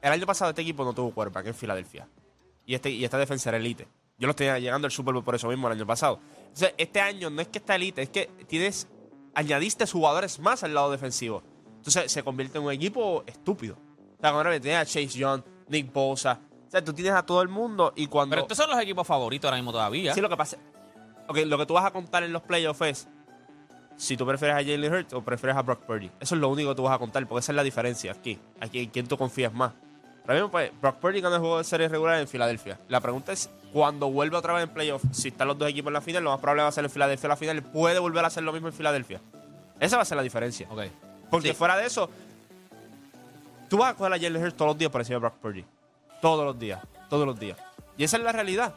el 0.03 0.13
año 0.13 0.27
pasado 0.27 0.51
este 0.51 0.63
equipo 0.63 0.85
no 0.85 0.93
tuvo 0.93 1.13
quarterback 1.13 1.47
en 1.47 1.55
Filadelfia. 1.55 2.09
Y, 2.65 2.75
este, 2.75 2.91
y 2.91 3.05
esta 3.05 3.19
defensa 3.19 3.51
era 3.51 3.59
elite. 3.59 3.87
Yo 4.19 4.27
lo 4.27 4.35
tenía 4.35 4.59
llegando 4.59 4.87
al 4.87 4.93
Super 4.93 5.15
Bowl 5.15 5.25
por 5.25 5.35
eso 5.35 5.49
mismo 5.49 5.69
el 5.69 5.75
año 5.75 5.87
pasado. 5.87 6.21
Entonces, 6.39 6.75
este 6.79 7.01
año 7.01 7.31
no 7.31 7.43
es 7.43 7.49
que 7.49 7.59
está 7.59 7.75
elite, 7.75 8.03
es 8.03 8.09
que 8.09 8.31
tienes, 8.47 8.89
añadiste 9.35 9.87
jugadores 9.87 10.39
más 10.39 10.65
al 10.65 10.75
lado 10.75 10.91
defensivo. 10.91 11.43
Entonces 11.77 12.11
se 12.11 12.23
convierte 12.23 12.59
en 12.59 12.65
un 12.65 12.73
equipo 12.73 13.23
estúpido. 13.27 13.77
O 14.19 14.21
sea, 14.21 14.31
ahora 14.31 14.59
tienes 14.59 14.81
a 14.81 14.85
Chase 14.85 15.19
Young, 15.19 15.43
Nick 15.69 15.93
Bosa. 15.93 16.41
O 16.67 16.71
sea, 16.71 16.83
tú 16.83 16.93
tienes 16.93 17.13
a 17.13 17.25
todo 17.25 17.43
el 17.43 17.49
mundo 17.49 17.93
y 17.95 18.07
cuando... 18.07 18.33
Pero 18.33 18.43
estos 18.43 18.57
son 18.57 18.71
los 18.71 18.81
equipos 18.81 19.07
favoritos 19.07 19.47
ahora 19.47 19.59
mismo 19.59 19.71
todavía. 19.71 20.13
Sí, 20.15 20.21
lo 20.21 20.29
que 20.29 20.37
pasa. 20.37 20.57
Ok, 21.29 21.39
lo 21.47 21.59
que 21.59 21.67
tú 21.67 21.75
vas 21.75 21.85
a 21.85 21.93
contar 21.93 22.23
en 22.23 22.33
los 22.33 22.43
playoffs 22.43 22.81
es 22.83 23.09
si 23.97 24.17
tú 24.17 24.27
prefieres 24.27 24.57
a 24.57 24.59
Jalen 24.59 24.93
Hurts 24.93 25.13
o 25.15 25.23
prefieres 25.23 25.57
a 25.57 25.63
Brock 25.63 25.85
Purdy. 25.85 26.11
Eso 26.21 26.35
es 26.35 26.41
lo 26.41 26.49
único 26.49 26.71
que 26.71 26.77
tú 26.77 26.83
vas 26.83 26.95
a 26.95 26.99
contar, 26.99 27.27
porque 27.27 27.41
esa 27.41 27.53
es 27.53 27.57
la 27.57 27.63
diferencia 27.63 28.13
aquí. 28.13 28.39
Aquí, 28.61 28.81
¿en 28.81 28.91
quién 28.91 29.07
tú 29.07 29.17
confías 29.17 29.53
más? 29.53 29.73
Ahora 30.27 30.35
mismo, 30.35 30.51
pues, 30.51 30.73
Brock 30.81 30.97
Purdy 30.97 31.21
gana 31.21 31.37
el 31.37 31.41
juego 31.41 31.59
de 31.59 31.65
serie 31.65 31.89
regular 31.89 32.19
en 32.21 32.27
Filadelfia. 32.27 32.79
La 32.89 33.01
pregunta 33.01 33.33
es, 33.33 33.49
cuando 33.73 34.11
vuelve 34.11 34.37
otra 34.37 34.53
vez 34.55 34.65
en 34.65 34.71
playoffs, 34.71 35.07
si 35.13 35.29
están 35.29 35.47
los 35.49 35.57
dos 35.57 35.69
equipos 35.69 35.89
en 35.91 35.95
la 35.95 36.01
final, 36.01 36.25
lo 36.25 36.31
más 36.31 36.41
probable 36.41 36.63
va 36.63 36.69
a 36.69 36.73
ser 36.73 36.85
en 36.85 36.91
Filadelfia 36.91 37.29
la 37.29 37.37
final. 37.37 37.63
Puede 37.63 37.99
volver 38.01 38.25
a 38.25 38.29
hacer 38.29 38.43
lo 38.43 38.53
mismo 38.53 38.69
en 38.69 38.75
Filadelfia. 38.75 39.21
Esa 39.79 39.97
va 39.97 40.03
a 40.03 40.05
ser 40.07 40.17
la 40.17 40.23
diferencia. 40.23 40.67
Ok. 40.71 40.83
Porque 41.31 41.49
Sí. 41.51 41.55
fuera 41.55 41.77
de 41.77 41.87
eso, 41.87 42.11
tú 43.69 43.79
vas 43.79 43.91
a 43.93 43.95
coger 43.95 44.13
a 44.15 44.17
Jalen 44.19 44.43
Hurts 44.43 44.57
todos 44.57 44.71
los 44.71 44.79
días 44.79 44.91
por 44.91 45.01
encima 45.01 45.15
de 45.17 45.21
Brock 45.21 45.35
Purdy. 45.35 45.65
Todos 46.21 46.45
los 46.45 46.59
días. 46.59 46.81
Todos 47.09 47.27
los 47.27 47.39
días. 47.39 47.59
Y 47.97 48.05
esa 48.05 48.17
es 48.17 48.23
la 48.23 48.33
realidad. 48.33 48.75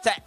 O 0.00 0.02
sea, 0.02 0.22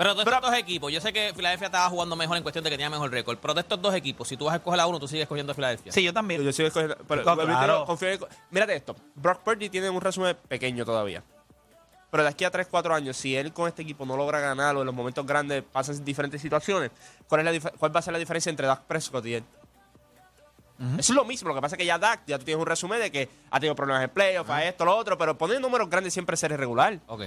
Pero 0.00 0.14
de 0.14 0.22
estos 0.22 0.40
dos 0.40 0.54
equipos, 0.54 0.90
yo 0.90 0.98
sé 0.98 1.12
que 1.12 1.34
Filadelfia 1.36 1.66
estaba 1.66 1.86
jugando 1.90 2.16
mejor 2.16 2.38
en 2.38 2.42
cuestión 2.42 2.64
de 2.64 2.70
que 2.70 2.76
tenía 2.76 2.88
mejor 2.88 3.10
récord, 3.10 3.36
pero 3.36 3.52
de 3.52 3.60
estos 3.60 3.82
dos 3.82 3.94
equipos, 3.94 4.26
si 4.26 4.34
tú 4.38 4.46
vas 4.46 4.54
a 4.54 4.56
escoger 4.56 4.80
a 4.80 4.86
uno, 4.86 4.98
tú 4.98 5.06
sigues 5.06 5.24
escogiendo 5.24 5.52
a 5.52 5.54
Filadelfia. 5.54 5.92
Sí, 5.92 6.02
yo 6.02 6.14
también. 6.14 6.42
Yo 6.42 6.50
sigo 6.54 6.68
escogiendo. 6.68 6.96
Pero, 7.06 7.22
Claro. 7.22 7.42
pero 7.46 7.78
yo 7.80 7.84
confío 7.84 8.08
en- 8.08 8.20
mírate 8.50 8.76
esto. 8.76 8.96
Brock 9.14 9.40
Purdy 9.42 9.68
tiene 9.68 9.90
un 9.90 10.00
resumen 10.00 10.34
pequeño 10.48 10.86
todavía. 10.86 11.22
Pero 12.10 12.22
de 12.22 12.30
aquí 12.30 12.44
a 12.46 12.50
3, 12.50 12.66
4 12.70 12.94
años, 12.94 13.14
si 13.16 13.36
él 13.36 13.52
con 13.52 13.68
este 13.68 13.82
equipo 13.82 14.06
no 14.06 14.16
logra 14.16 14.40
ganar 14.40 14.74
o 14.74 14.80
en 14.80 14.86
los 14.86 14.94
momentos 14.94 15.26
grandes 15.26 15.62
pasan 15.70 16.02
diferentes 16.02 16.40
situaciones, 16.40 16.90
¿cuál, 17.28 17.42
es 17.42 17.44
la 17.44 17.52
dif- 17.70 17.76
cuál 17.78 17.94
va 17.94 18.00
a 18.00 18.02
ser 18.02 18.14
la 18.14 18.18
diferencia 18.18 18.48
entre 18.48 18.66
Dak 18.66 18.84
Prescott 18.84 19.26
y 19.26 19.34
él? 19.34 19.44
Eso 20.98 21.12
es 21.12 21.16
lo 21.16 21.26
mismo. 21.26 21.50
Lo 21.50 21.54
que 21.54 21.60
pasa 21.60 21.74
es 21.76 21.78
que 21.78 21.84
ya 21.84 21.98
Dak, 21.98 22.22
ya 22.26 22.38
tú 22.38 22.46
tienes 22.46 22.58
un 22.58 22.66
resumen 22.66 22.98
de 23.00 23.12
que 23.12 23.28
ha 23.50 23.60
tenido 23.60 23.76
problemas 23.76 24.02
en 24.02 24.08
playoff, 24.08 24.48
a 24.48 24.64
esto, 24.64 24.86
lo 24.86 24.96
otro, 24.96 25.18
pero 25.18 25.36
poner 25.36 25.60
números 25.60 25.90
grandes 25.90 26.14
siempre 26.14 26.34
es 26.34 26.40
ser 26.40 26.52
irregular. 26.52 26.98
Ok. 27.06 27.24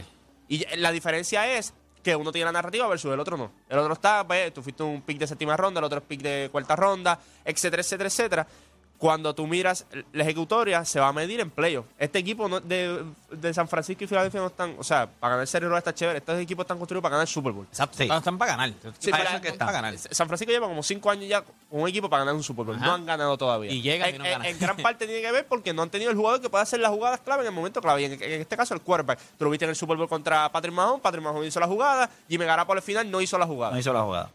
Y 0.48 0.58
ya- 0.58 0.76
la 0.78 0.92
diferencia 0.92 1.48
es 1.56 1.72
que 2.04 2.16
uno 2.16 2.32
tiene 2.32 2.46
la 2.46 2.52
narrativa 2.52 2.88
versus 2.88 3.12
el 3.12 3.20
otro 3.20 3.38
no. 3.38 3.52
El 3.70 3.80
otro 3.80 3.94
está, 3.94 4.28
pues, 4.28 4.54
tú 4.54 4.62
fuiste 4.62 4.84
un 4.84 5.02
pick 5.02 5.18
de 5.18 5.26
séptima 5.26 5.56
ronda, 5.56 5.80
el 5.80 5.86
otro 5.86 6.00
es 6.00 6.06
pick 6.06 6.22
de 6.22 6.50
cuarta 6.52 6.76
ronda, 6.76 7.20
etcétera, 7.46 7.82
etcétera, 7.82 8.08
etcétera. 8.08 8.48
Cuando 8.98 9.36
tú 9.36 9.46
miras 9.48 9.86
la 10.14 10.24
ejecutoria, 10.24 10.86
se 10.86 10.98
va 10.98 11.10
a 11.10 11.14
medir 11.14 11.42
en 11.42 11.50
playoff. 11.50 11.86
Este 11.98 12.20
equipo 12.20 12.48
no- 12.48 12.62
de, 12.62 13.04
de 13.32 13.54
San 13.54 13.68
Francisco 13.68 14.06
y 14.06 14.08
Filadelfia 14.08 14.40
no 14.40 14.48
están, 14.48 14.76
o 14.80 14.84
sea, 14.84 15.10
para 15.20 15.34
ganar 15.34 15.46
serie 15.48 15.66
regular 15.66 15.80
está 15.80 15.94
chévere. 15.94 16.20
Estos 16.20 16.40
equipos 16.40 16.64
están 16.64 16.78
construidos 16.78 17.02
para 17.02 17.12
ganar 17.16 17.28
el 17.28 17.34
Super 17.34 17.52
Bowl. 17.52 17.66
Exacto. 17.70 17.98
Sí. 17.98 18.04
Están, 18.04 18.20
están 18.20 18.38
para 18.38 18.52
ganar. 18.52 18.74
Sí, 19.00 19.12
para, 19.12 19.24
pero- 19.26 19.38
están 19.54 19.58
para 19.58 19.72
ganar. 19.74 19.98
San 19.98 20.28
Francisco 20.28 20.54
lleva 20.54 20.68
como 20.70 20.82
cinco 20.84 21.12
años 21.12 21.28
ya 21.28 21.42
con 21.42 21.82
un 21.82 21.90
equipo 21.90 22.10
para 22.10 22.22
ganar 22.22 22.36
un 22.36 22.44
Super 22.44 22.66
Bowl. 22.66 22.78
Ajá. 22.78 22.86
No 22.86 22.94
han 22.94 23.06
ganado 23.06 23.38
todavía. 23.38 23.72
Y 23.74 23.82
llegan 23.82 24.08
y 24.10 24.12
en, 24.14 24.18
no 24.20 24.26
en- 24.26 24.32
ganan. 24.32 24.48
en 24.48 24.60
gran 24.60 24.78
parte 24.78 25.06
tiene 25.06 25.22
que 25.22 25.32
ver 25.34 25.48
porque 25.48 25.74
no 25.74 25.82
han 25.82 25.90
tenido 25.90 26.10
el 26.10 26.16
jugador 26.16 26.40
que 26.40 26.50
pueda 26.50 26.64
hacer 26.64 26.80
las 26.80 26.92
jugadas 26.92 27.20
clave 27.20 27.42
en 27.42 27.48
el 27.48 27.54
momento 27.54 27.82
clave. 27.82 28.04
Y 28.04 28.06
en, 28.06 28.14
en 28.14 28.40
este 28.42 28.56
caso, 28.56 28.74
el 28.74 28.80
quarterback. 28.80 29.20
Tú 29.38 29.44
lo 29.44 29.52
viste 29.52 29.66
en 29.66 29.70
el 29.72 29.76
Super 29.76 29.98
Bowl 29.98 30.08
contra 30.08 30.50
Patrick 30.50 30.74
Mahomes. 30.74 31.02
Patrick 31.02 31.22
Mahomes 31.26 31.50
hizo 31.50 31.60
la 31.60 31.68
jugada. 31.68 32.10
Jimmy 32.30 32.46
Garoppolo 32.46 32.78
al 32.78 32.84
final 32.84 33.12
no 33.12 33.20
hizo 33.20 33.38
la 33.38 33.48
jugada. 33.48 33.74
No 33.74 33.80
hizo 33.80 33.92
la 33.92 34.02
jugada. 34.04 34.32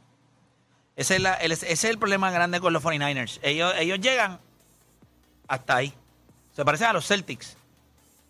Ese 0.95 1.17
es, 1.17 1.23
la- 1.23 1.35
el- 1.35 1.53
ese 1.53 1.73
es 1.73 1.85
el 1.85 1.97
problema 1.97 2.31
grande 2.31 2.61
con 2.61 2.73
los 2.75 2.83
49ers. 2.83 3.39
Ellos, 3.43 3.73
ellos 3.79 4.01
llegan 4.01 4.41
hasta 5.49 5.77
ahí. 5.77 5.93
Se 6.53 6.65
parecen 6.65 6.89
a 6.89 6.93
los 6.93 7.07
Celtics. 7.07 7.57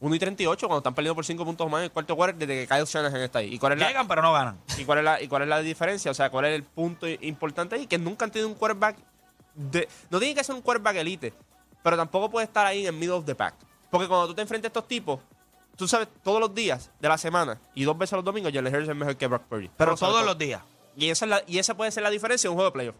1 0.00 0.14
y 0.14 0.18
38 0.20 0.68
cuando 0.68 0.78
están 0.78 0.94
perdiendo 0.94 1.16
por 1.16 1.24
5 1.24 1.44
puntos 1.44 1.68
más 1.68 1.78
en 1.80 1.84
el 1.86 1.90
cuarto 1.90 2.14
quarter 2.14 2.36
desde 2.36 2.54
que 2.66 2.72
Kyle 2.72 2.84
Shanahan 2.84 3.20
está 3.20 3.40
ahí. 3.40 3.52
¿Y 3.54 3.58
cuál 3.58 3.72
es 3.72 3.80
la, 3.80 3.88
Llegan, 3.88 4.06
pero 4.06 4.22
no 4.22 4.32
ganan. 4.32 4.60
¿Y 4.76 4.84
cuál, 4.84 4.98
es 4.98 5.04
la, 5.04 5.20
¿Y 5.20 5.26
cuál 5.26 5.42
es 5.42 5.48
la 5.48 5.60
diferencia? 5.60 6.10
O 6.12 6.14
sea, 6.14 6.30
¿cuál 6.30 6.44
es 6.44 6.54
el 6.54 6.62
punto 6.62 7.08
importante 7.08 7.74
ahí? 7.74 7.86
Que 7.88 7.98
nunca 7.98 8.24
han 8.24 8.30
tenido 8.30 8.48
un 8.48 8.54
quarterback. 8.54 8.96
De, 9.54 9.88
no 10.08 10.20
tiene 10.20 10.36
que 10.36 10.44
ser 10.44 10.54
un 10.54 10.62
quarterback 10.62 10.96
elite, 10.98 11.34
pero 11.82 11.96
tampoco 11.96 12.30
puede 12.30 12.46
estar 12.46 12.64
ahí 12.64 12.82
en 12.82 12.86
el 12.86 12.92
middle 12.92 13.16
of 13.16 13.24
the 13.24 13.34
pack. 13.34 13.54
Porque 13.90 14.06
cuando 14.06 14.28
tú 14.28 14.34
te 14.34 14.42
enfrentas 14.42 14.66
a 14.66 14.70
estos 14.70 14.86
tipos, 14.86 15.18
tú 15.74 15.88
sabes 15.88 16.06
todos 16.22 16.38
los 16.38 16.54
días 16.54 16.92
de 17.00 17.08
la 17.08 17.18
semana 17.18 17.58
y 17.74 17.82
dos 17.82 17.98
veces 17.98 18.12
los 18.14 18.24
domingos, 18.24 18.52
Jalen 18.52 18.72
Hurts 18.72 18.88
es 18.88 18.94
mejor 18.94 19.16
que 19.16 19.26
Brock 19.26 19.42
Purdy. 19.48 19.68
Pero 19.76 19.96
todos 19.96 20.12
todo. 20.14 20.24
los 20.24 20.38
días. 20.38 20.62
Y 20.96 21.08
esa, 21.10 21.24
es 21.24 21.30
la- 21.30 21.42
y 21.48 21.58
esa 21.58 21.76
puede 21.76 21.90
ser 21.90 22.04
la 22.04 22.10
diferencia 22.10 22.46
en 22.46 22.52
un 22.52 22.56
juego 22.56 22.70
de 22.70 22.72
playoff. 22.72 22.94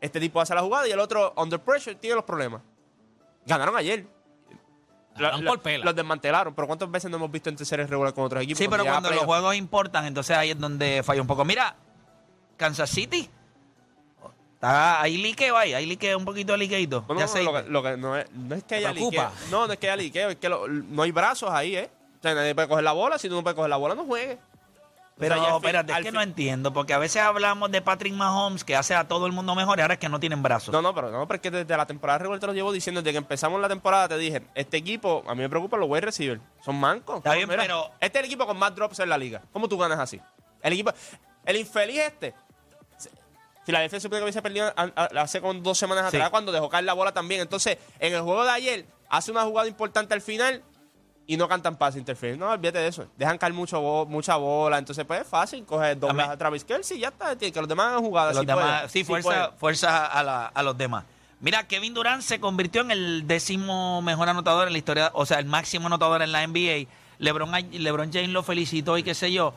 Este 0.00 0.20
tipo 0.20 0.40
hace 0.40 0.54
la 0.54 0.62
jugada 0.62 0.86
y 0.86 0.92
el 0.92 1.00
otro, 1.00 1.32
under 1.36 1.58
pressure, 1.58 1.96
tiene 1.96 2.14
los 2.14 2.24
problemas. 2.24 2.62
Ganaron 3.46 3.76
ayer. 3.76 4.06
Por 5.46 5.60
pela. 5.60 5.84
los 5.84 5.94
desmantelaron. 5.96 6.54
Pero 6.54 6.66
¿cuántas 6.66 6.90
veces 6.90 7.10
no 7.10 7.16
hemos 7.16 7.30
visto 7.30 7.48
en 7.48 7.56
series 7.56 7.88
regular 7.88 8.12
con 8.12 8.24
otros 8.24 8.42
equipos? 8.42 8.58
Sí, 8.58 8.68
pero 8.68 8.84
cuando 8.84 9.10
los 9.10 9.24
juegos 9.24 9.54
importan, 9.54 10.04
entonces 10.06 10.36
ahí 10.36 10.50
es 10.50 10.58
donde 10.58 11.02
falla 11.02 11.22
un 11.22 11.26
poco. 11.26 11.44
Mira, 11.44 11.74
Kansas 12.56 12.90
City. 12.90 13.30
Está, 14.54 15.00
hay 15.02 15.18
liqueo 15.18 15.56
ahí, 15.56 15.74
hay 15.74 15.84
liqueo, 15.86 16.16
un 16.18 16.24
poquito 16.24 16.52
de 16.52 16.58
liqueito. 16.58 17.04
No, 17.08 17.14
de 17.14 17.20
no, 17.20 17.24
aceite. 17.26 17.44
lo 17.52 17.62
que, 17.62 17.70
lo 17.70 17.82
que 17.82 17.96
no, 17.96 18.16
es, 18.16 18.30
no 18.32 18.54
es 18.54 18.64
que 18.64 18.74
haya 18.76 18.92
liqueo. 18.92 19.30
No, 19.50 19.66
no 19.66 19.72
es 19.72 19.78
que 19.78 19.86
haya 19.90 19.96
liqueo, 19.96 20.30
es 20.30 20.36
que 20.36 20.48
lo- 20.48 20.66
no 20.66 21.02
hay 21.02 21.12
brazos 21.12 21.50
ahí, 21.50 21.76
¿eh? 21.76 21.90
O 22.18 22.22
sea, 22.22 22.34
nadie 22.34 22.54
puede 22.54 22.66
coger 22.68 22.84
la 22.84 22.92
bola. 22.92 23.18
Si 23.18 23.28
tú 23.28 23.34
no 23.34 23.42
puedes 23.42 23.54
coger 23.54 23.68
la 23.70 23.76
bola, 23.76 23.94
no 23.94 24.04
juegues. 24.04 24.38
Pero 25.18 25.34
O 25.34 25.38
sea, 25.38 25.46
ya 25.48 25.54
al 25.54 25.60
fin- 25.60 25.66
espérate, 25.68 25.92
es 25.94 25.98
que 26.04 26.12
no 26.12 26.20
entiendo, 26.20 26.72
porque 26.74 26.92
a 26.92 26.98
veces 26.98 27.22
hablamos 27.22 27.70
de 27.70 27.80
Patrick 27.80 28.12
Mahomes, 28.12 28.64
que 28.64 28.76
hace 28.76 28.94
a 28.94 29.08
todo 29.08 29.26
el 29.26 29.32
mundo 29.32 29.54
mejor, 29.54 29.78
y 29.78 29.80
ahora 29.82 29.94
es 29.94 30.00
que 30.00 30.10
no 30.10 30.20
tienen 30.20 30.42
brazos. 30.42 30.72
No, 30.74 30.82
no, 30.82 30.94
pero 30.94 31.10
no, 31.10 31.26
porque 31.26 31.50
desde 31.50 31.74
la 31.74 31.86
temporada 31.86 32.18
regular 32.18 32.38
te 32.38 32.46
lo 32.46 32.52
llevo 32.52 32.70
diciendo, 32.70 33.00
desde 33.00 33.12
que 33.12 33.18
empezamos 33.18 33.58
la 33.60 33.68
temporada 33.68 34.08
te 34.08 34.18
dije, 34.18 34.42
este 34.54 34.76
equipo, 34.76 35.24
a 35.26 35.34
mí 35.34 35.40
me 35.40 35.48
preocupa 35.48 35.78
los 35.78 35.88
wide 35.88 36.02
receivers, 36.02 36.42
son 36.62 36.76
mancos. 36.78 37.16
Está 37.18 37.32
bien, 37.34 37.48
Mira, 37.48 37.62
pero- 37.62 37.90
Este 37.98 38.18
es 38.18 38.24
el 38.24 38.26
equipo 38.26 38.46
con 38.46 38.58
más 38.58 38.74
drops 38.74 38.98
en 39.00 39.08
la 39.08 39.16
liga. 39.16 39.40
¿Cómo 39.52 39.68
tú 39.68 39.78
ganas 39.78 39.98
así? 39.98 40.20
El 40.62 40.74
equipo, 40.74 40.92
el 41.46 41.56
infeliz 41.56 41.98
este. 41.98 42.34
Filadelfia 43.64 43.98
supone 43.98 44.20
que 44.20 44.24
hubiese 44.24 44.42
perdido 44.42 44.72
hace 44.76 45.40
como 45.40 45.54
dos 45.54 45.76
semanas 45.76 46.10
Sí. 46.10 46.16
atrás 46.18 46.30
cuando 46.30 46.52
dejó 46.52 46.68
caer 46.68 46.84
la 46.84 46.92
bola 46.92 47.12
también. 47.12 47.40
Entonces, 47.40 47.78
en 47.98 48.14
el 48.14 48.20
juego 48.20 48.44
de 48.44 48.50
ayer, 48.50 48.86
hace 49.08 49.32
una 49.32 49.42
jugada 49.42 49.66
importante 49.66 50.14
al 50.14 50.20
final 50.20 50.62
y 51.26 51.36
no 51.36 51.48
cantan 51.48 51.76
pase 51.76 51.98
interference. 51.98 52.38
No, 52.38 52.50
olvídate 52.50 52.78
de 52.78 52.88
eso. 52.88 53.06
Dejan 53.16 53.36
caer 53.38 53.52
mucho 53.52 53.80
bo- 53.80 54.06
mucha 54.06 54.36
bola. 54.36 54.78
Entonces, 54.78 55.04
pues 55.04 55.22
es 55.22 55.26
fácil 55.26 55.64
coger 55.64 55.98
Amén. 56.08 56.30
a 56.30 56.36
Travis 56.36 56.64
Kelsey 56.64 56.98
y 56.98 57.00
ya 57.00 57.08
está. 57.08 57.36
Que 57.36 57.50
los 57.52 57.68
demás 57.68 57.88
hagan 57.88 58.00
jugadas. 58.02 58.36
si 58.90 58.98
sí, 59.00 59.04
fuerza, 59.04 59.50
fuerza 59.58 60.06
a, 60.06 60.22
la- 60.22 60.46
a 60.46 60.62
los 60.62 60.76
demás. 60.78 61.04
Mira, 61.40 61.66
Kevin 61.66 61.92
Durant 61.94 62.22
se 62.22 62.40
convirtió 62.40 62.80
en 62.80 62.90
el 62.90 63.26
décimo 63.26 64.00
mejor 64.02 64.28
anotador 64.28 64.68
en 64.68 64.72
la 64.72 64.78
historia, 64.78 65.10
o 65.14 65.26
sea, 65.26 65.38
el 65.38 65.44
máximo 65.46 65.86
anotador 65.86 66.22
en 66.22 66.32
la 66.32 66.46
NBA. 66.46 66.86
LeBron, 67.18 67.50
LeBron 67.72 68.12
James 68.12 68.30
lo 68.30 68.42
felicitó 68.42 68.96
y 68.96 69.02
qué 69.02 69.14
sé 69.14 69.32
yo. 69.32 69.52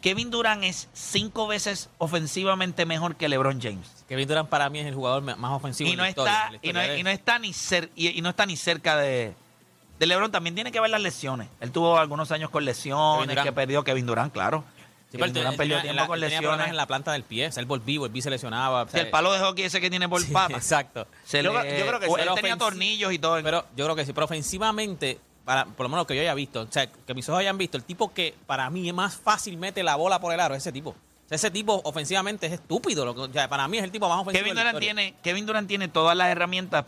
Kevin 0.00 0.30
Durant 0.30 0.62
es 0.64 0.88
cinco 0.92 1.46
veces 1.46 1.88
ofensivamente 1.98 2.84
mejor 2.84 3.16
que 3.16 3.28
LeBron 3.28 3.60
James. 3.60 4.04
Kevin 4.08 4.28
Durant 4.28 4.48
para 4.48 4.68
mí 4.68 4.78
es 4.80 4.86
el 4.86 4.94
jugador 4.94 5.22
más 5.22 5.52
ofensivo 5.52 5.88
Y 5.88 5.92
en 5.92 5.96
no, 5.98 6.02
la 6.04 6.08
historia, 6.10 6.32
está, 6.32 6.46
en 6.46 6.52
la 6.52 6.58
y, 6.62 6.72
no, 6.88 6.92
de- 6.92 6.98
y 6.98 7.02
no 7.04 7.10
está 7.10 7.38
ni 7.38 7.50
cer- 7.52 7.90
y, 7.94 8.08
y 8.08 8.20
no 8.20 8.28
está 8.30 8.44
ni 8.44 8.56
cerca 8.56 8.96
de, 8.96 9.34
de 10.08 10.14
LeBron. 10.14 10.30
También 10.32 10.54
tiene 10.54 10.70
que 10.72 10.80
ver 10.80 10.90
las 10.90 11.00
lesiones. 11.02 11.48
Él 11.60 11.70
tuvo 11.72 11.98
algunos 11.98 12.30
años 12.32 12.50
con 12.50 12.60
Kevin 12.60 12.66
lesiones 12.66 13.28
Durant. 13.28 13.46
que 13.48 13.52
perdió 13.52 13.84
Kevin 13.84 14.06
Durant, 14.06 14.32
claro. 14.32 14.64
Sí, 15.10 15.18
pero 15.18 15.24
Kevin 15.26 15.36
él 15.36 15.42
Durant 15.42 15.56
perdió 15.56 15.80
tiempo 15.82 16.00
la- 16.02 16.06
con 16.08 16.20
lesiones. 16.20 16.68
en 16.68 16.76
la 16.76 16.86
planta 16.86 17.12
del 17.12 17.22
pie, 17.22 17.46
o 17.48 17.52
sea, 17.52 17.60
el 17.60 17.66
volvivo, 17.66 18.06
el 18.06 18.12
pie 18.12 18.22
se 18.22 18.30
lesionaba. 18.30 18.82
o 18.82 18.86
Sí, 18.86 18.92
sea, 18.92 19.00
el 19.02 19.10
palo 19.10 19.32
de 19.32 19.38
hockey 19.40 19.64
ese 19.64 19.80
que 19.80 19.90
tiene 19.90 20.08
por 20.08 20.20
sí, 20.22 20.32
papa. 20.32 20.54
Exacto. 20.56 21.06
Se 21.24 21.42
Yo 21.42 21.52
le- 21.52 21.60
creo- 21.60 21.78
yo 21.78 21.86
creo 21.86 22.00
que 22.00 22.06
sí. 22.06 22.12
él 22.28 22.34
tenía 22.34 22.56
tornillos 22.58 23.12
y 23.12 23.18
todo. 23.18 23.40
Pero 23.42 23.64
yo 23.76 23.84
creo 23.84 23.96
que 23.96 24.04
sí, 24.06 24.12
pero 24.12 24.24
ofensivamente, 24.24 25.18
para, 25.44 25.66
por 25.66 25.84
lo 25.84 25.88
menos 25.90 26.02
lo 26.02 26.06
que 26.06 26.16
yo 26.16 26.22
haya 26.22 26.34
visto, 26.34 26.62
o 26.62 26.66
sea, 26.70 26.86
que 26.86 27.14
mis 27.14 27.28
ojos 27.28 27.40
hayan 27.40 27.58
visto, 27.58 27.76
el 27.76 27.84
tipo 27.84 28.12
que 28.12 28.34
para 28.46 28.68
mí 28.70 28.88
es 28.88 28.94
más 28.94 29.14
fácil 29.16 29.56
mete 29.56 29.82
la 29.82 29.94
bola 29.96 30.20
por 30.20 30.32
el 30.32 30.40
aro, 30.40 30.54
es 30.54 30.62
ese 30.62 30.72
tipo. 30.72 30.90
O 30.90 31.28
sea, 31.28 31.36
ese 31.36 31.50
tipo 31.50 31.80
ofensivamente 31.84 32.46
es 32.46 32.52
estúpido. 32.52 33.04
lo 33.04 33.14
que- 33.14 33.20
o 33.22 33.32
sea, 33.32 33.48
para 33.48 33.66
mí 33.68 33.78
es 33.78 33.84
el 33.84 33.90
tipo 33.92 34.08
más 34.08 34.18
ofensivo. 34.20 34.42
Kevin 34.42 34.56
de 34.56 34.64
la 34.64 34.72
Durant, 34.72 34.82
tiene, 34.84 35.14
Kevin 35.22 35.46
Durant 35.46 35.68
tiene 35.68 35.88
todas 35.88 36.16
las 36.16 36.28
herramientas. 36.28 36.84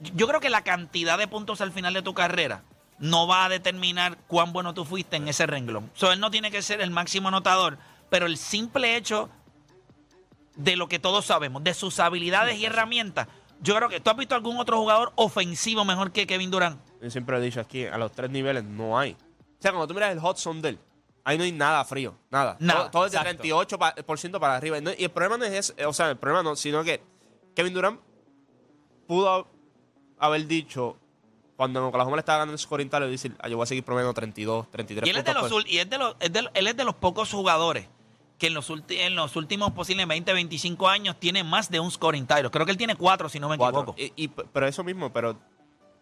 Yo 0.00 0.28
creo 0.28 0.40
que 0.40 0.50
la 0.50 0.62
cantidad 0.62 1.18
de 1.18 1.26
puntos 1.28 1.60
al 1.60 1.72
final 1.72 1.94
de 1.94 2.02
tu 2.02 2.14
carrera 2.14 2.62
no 2.98 3.26
va 3.26 3.44
a 3.44 3.48
determinar 3.48 4.18
cuán 4.26 4.52
bueno 4.52 4.74
tú 4.74 4.84
fuiste 4.84 5.16
en 5.16 5.28
ese 5.28 5.46
renglón. 5.46 5.90
So, 5.94 6.12
él 6.12 6.20
no 6.20 6.30
tiene 6.30 6.50
que 6.50 6.62
ser 6.62 6.80
el 6.80 6.90
máximo 6.90 7.28
anotador, 7.28 7.78
pero 8.10 8.26
el 8.26 8.36
simple 8.36 8.96
hecho 8.96 9.28
de 10.56 10.76
lo 10.76 10.88
que 10.88 10.98
todos 10.98 11.24
sabemos, 11.26 11.62
de 11.62 11.74
sus 11.74 12.00
habilidades 12.00 12.58
y 12.58 12.64
herramientas, 12.64 13.28
yo 13.60 13.74
creo 13.76 13.88
que 13.88 14.00
tú 14.00 14.10
has 14.10 14.16
visto 14.16 14.34
algún 14.34 14.56
otro 14.58 14.78
jugador 14.78 15.12
ofensivo 15.16 15.84
mejor 15.84 16.12
que 16.12 16.26
Kevin 16.26 16.50
Durant. 16.50 16.80
Yo 17.00 17.10
siempre 17.10 17.36
he 17.36 17.40
dicho 17.40 17.60
aquí, 17.60 17.86
a 17.86 17.96
los 17.98 18.12
tres 18.12 18.30
niveles 18.30 18.64
no 18.64 18.98
hay. 18.98 19.12
O 19.12 19.60
sea, 19.62 19.72
cuando 19.72 19.86
tú 19.88 19.94
miras 19.94 20.12
el 20.12 20.18
Hudson 20.18 20.60
del, 20.62 20.78
ahí 21.24 21.38
no 21.38 21.44
hay 21.44 21.52
nada 21.52 21.84
frío, 21.84 22.16
nada. 22.30 22.56
Nada, 22.60 22.82
todo, 22.82 22.90
todo 22.90 23.06
es 23.06 23.12
de 23.12 23.18
exacto. 23.18 23.42
38% 23.44 23.78
pa- 23.78 23.94
por 23.94 24.18
ciento 24.18 24.38
para 24.40 24.56
arriba. 24.56 24.78
Y, 24.96 25.04
el 25.04 25.10
problema 25.10 25.36
no 25.38 25.44
es 25.44 25.52
ese, 25.70 25.86
o 25.86 25.92
sea, 25.92 26.10
el 26.10 26.16
problema 26.16 26.42
no, 26.42 26.54
sino 26.56 26.82
que 26.84 27.00
Kevin 27.54 27.74
Durant 27.74 28.00
pudo 29.06 29.48
haber 30.18 30.46
dicho, 30.46 30.96
cuando 31.56 31.80
en 31.80 31.86
Oklahoma 31.86 32.16
le 32.16 32.20
estaba 32.20 32.38
ganando 32.38 32.52
el 32.54 32.58
scoring 32.58 32.88
tal, 32.88 33.10
decir, 33.10 33.34
ah, 33.40 33.48
yo 33.48 33.56
voy 33.56 33.64
a 33.64 33.66
seguir 33.66 33.84
promediando 33.84 34.14
32, 34.14 34.70
33 34.70 35.06
Y 35.06 35.10
él 35.10 35.16
es 35.16 35.24
de 35.24 35.32
puntos 35.32 35.50
los, 35.50 35.64
ul- 35.64 35.68
y 35.68 35.78
es 35.78 35.88
de 35.90 35.98
los, 35.98 36.16
es 36.20 36.32
de 36.32 36.48
él 36.54 36.66
es 36.66 36.76
de 36.76 36.84
los 36.84 36.94
pocos 36.94 37.30
jugadores 37.32 37.88
que 38.38 38.46
en 38.46 38.54
los, 38.54 38.70
ulti- 38.70 38.98
en 38.98 39.16
los 39.16 39.34
últimos 39.34 39.72
posiblemente 39.72 40.32
25 40.32 40.88
años 40.88 41.16
tiene 41.18 41.42
más 41.42 41.70
de 41.70 41.80
un 41.80 41.90
scoring 41.90 42.26
title. 42.26 42.50
Creo 42.50 42.64
que 42.64 42.70
él 42.72 42.78
tiene 42.78 42.94
cuatro, 42.94 43.28
si 43.28 43.40
no 43.40 43.48
me 43.48 43.58
cuatro. 43.58 43.80
equivoco. 43.80 44.00
Y, 44.00 44.12
y- 44.24 44.28
pero 44.28 44.66
eso 44.68 44.84
mismo, 44.84 45.12
pero 45.12 45.36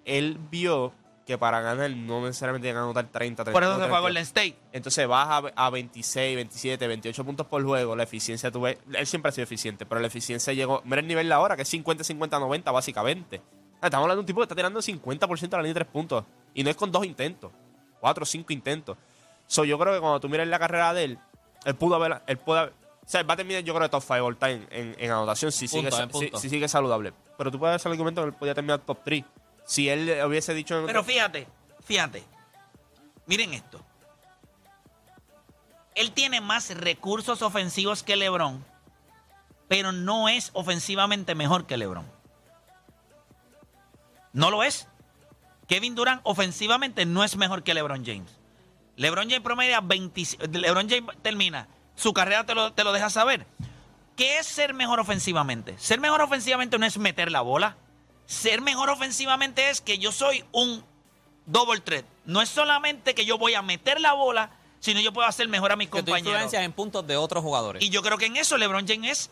él 0.05 0.39
vio 0.51 0.93
que 1.27 1.37
para 1.39 1.61
ganar 1.61 1.91
no 1.91 2.21
necesariamente 2.25 2.67
tiene 2.67 2.77
que 2.79 2.83
anotar 2.85 3.07
30, 3.11 3.43
30. 3.45 3.53
Por 3.53 3.63
eso 3.65 3.81
se 3.83 3.89
fue 3.89 3.97
a 3.97 4.01
Golden 4.01 4.23
State. 4.23 4.57
Entonces 4.73 5.09
baja 5.09 5.43
a 5.57 5.71
26, 5.71 6.37
27, 6.37 6.87
28 6.87 7.25
puntos 7.25 7.47
por 7.49 7.65
juego. 7.65 7.97
La 7.97 8.05
eficiencia, 8.05 8.53
tú 8.53 8.61
ves, 8.61 8.79
él 8.93 9.07
siempre 9.09 9.31
ha 9.31 9.33
sido 9.33 9.43
eficiente, 9.45 9.87
pero 9.87 10.01
la 10.01 10.07
eficiencia 10.07 10.53
llegó. 10.53 10.83
Mira 10.85 11.01
el 11.01 11.07
nivel 11.09 11.27
de 11.27 11.35
ahora, 11.35 11.57
que 11.57 11.63
es 11.63 11.69
50, 11.69 12.05
50, 12.05 12.39
90, 12.39 12.71
básicamente. 12.71 13.41
Estamos 13.83 14.05
hablando 14.05 14.15
de 14.17 14.21
un 14.21 14.27
tipo 14.27 14.41
que 14.41 14.45
está 14.45 14.55
tirando 14.55 14.81
50% 14.81 15.55
a 15.55 15.57
la 15.59 15.63
línea 15.63 15.75
de 15.75 15.81
tres 15.81 15.89
puntos. 15.93 16.25
Y 16.55 16.65
no 16.65 16.71
es 16.71 16.77
con 16.77 16.91
dos 16.91 17.05
intentos, 17.05 17.53
cuatro 18.01 18.23
o 18.23 18.27
cinco 18.27 18.53
intentos. 18.53 18.97
So, 19.47 19.65
yo 19.65 19.79
creo 19.79 19.95
que 19.95 20.01
cuando 20.01 20.19
tú 20.21 20.29
miras 20.29 20.47
la 20.49 20.59
carrera 20.59 20.93
de 20.95 21.05
él, 21.05 21.19
él 21.65 21.75
pudo 21.75 21.95
haber. 21.97 22.23
Él 22.27 22.39
pudo 22.39 22.59
haber- 22.61 22.73
o 22.73 23.09
sea, 23.09 23.21
él 23.21 23.31
va 23.31 23.35
a 23.35 23.37
terminar, 23.37 23.63
yo 23.63 23.73
creo, 23.75 23.89
top 23.89 24.03
5 24.03 24.15
all 24.27 24.37
time 24.37 24.67
en, 24.71 24.97
en 24.99 25.11
anotación 25.13 25.53
si 25.53 25.69
sigue, 25.69 25.91
Punto, 25.91 26.19
en 26.23 26.31
si- 26.33 26.39
si 26.41 26.49
sigue 26.51 26.67
saludable. 26.67 27.13
Pero 27.39 27.53
tú 27.53 27.59
puedes 27.61 27.77
hacer 27.77 27.91
el 27.91 27.93
argumento 27.93 28.23
que 28.23 28.29
él 28.29 28.35
podía 28.35 28.55
terminar 28.55 28.81
top 28.81 28.99
3. 29.05 29.25
Si 29.65 29.89
él 29.89 30.11
hubiese 30.27 30.55
dicho. 30.55 30.83
Pero 30.87 31.05
fíjate, 31.05 31.47
fíjate. 31.85 32.25
Miren 33.27 33.53
esto. 33.55 33.81
Él 35.95 36.13
tiene 36.13 36.41
más 36.41 36.75
recursos 36.77 37.43
ofensivos 37.43 38.03
que 38.03 38.17
LeBron, 38.17 38.65
pero 39.69 39.93
no 39.93 40.29
es 40.29 40.51
ofensivamente 40.53 41.35
mejor 41.35 41.67
que 41.67 41.77
LeBron. 41.77 42.05
No 44.37 44.51
lo 44.51 44.63
es. 44.63 44.87
Kevin 45.67 45.95
Durant 45.95 46.21
ofensivamente 46.25 47.07
no 47.07 47.25
es 47.25 47.37
mejor 47.37 47.63
que 47.63 47.73
LeBron 47.73 48.05
James. 48.05 48.31
LeBron 48.97 49.31
James 49.31 49.43
promedia 49.43 49.81
20. 49.81 50.23
LeBron 50.59 50.91
James 50.91 51.17
termina. 51.23 51.69
Su 51.95 52.13
carrera 52.13 52.45
te 52.45 52.55
lo, 52.55 52.71
te 52.75 52.85
lo 52.85 52.93
deja 52.93 53.09
saber. 53.09 53.47
¿Qué 54.15 54.37
es 54.37 54.47
ser 54.47 54.75
mejor 54.75 55.01
ofensivamente? 55.01 55.75
Ser 55.79 56.01
mejor 56.01 56.21
ofensivamente 56.21 56.79
no 56.79 56.85
es 56.85 56.99
meter 56.99 57.33
la 57.33 57.41
bola. 57.41 57.79
Ser 58.27 58.61
mejor 58.61 58.91
ofensivamente 58.91 59.71
es 59.71 59.81
que 59.81 59.97
yo 59.97 60.13
soy 60.13 60.45
un 60.53 60.85
double 61.47 61.81
threat. 61.81 62.05
No 62.27 62.43
es 62.43 62.51
solamente 62.51 63.15
que 63.15 63.25
yo 63.25 63.39
voy 63.39 63.55
a 63.55 63.63
meter 63.63 64.03
la 64.03 64.13
bola, 64.13 64.51
sino 64.81 65.01
yo 65.01 65.15
puedo 65.15 65.27
hacer 65.27 65.49
mejor 65.49 65.73
a 65.73 65.77
mis 65.77 65.87
Que 65.89 65.93
compañeros. 65.93 66.27
influencias 66.29 66.63
en 66.63 66.75
puntos 66.75 67.07
de 67.07 67.17
otros 67.17 67.43
jugadores. 67.43 67.83
Y 67.83 67.89
yo 67.89 68.03
creo 68.03 68.19
que 68.19 68.27
en 68.27 68.37
eso 68.37 68.59
LeBron 68.59 68.87
James 68.87 69.11
es 69.11 69.31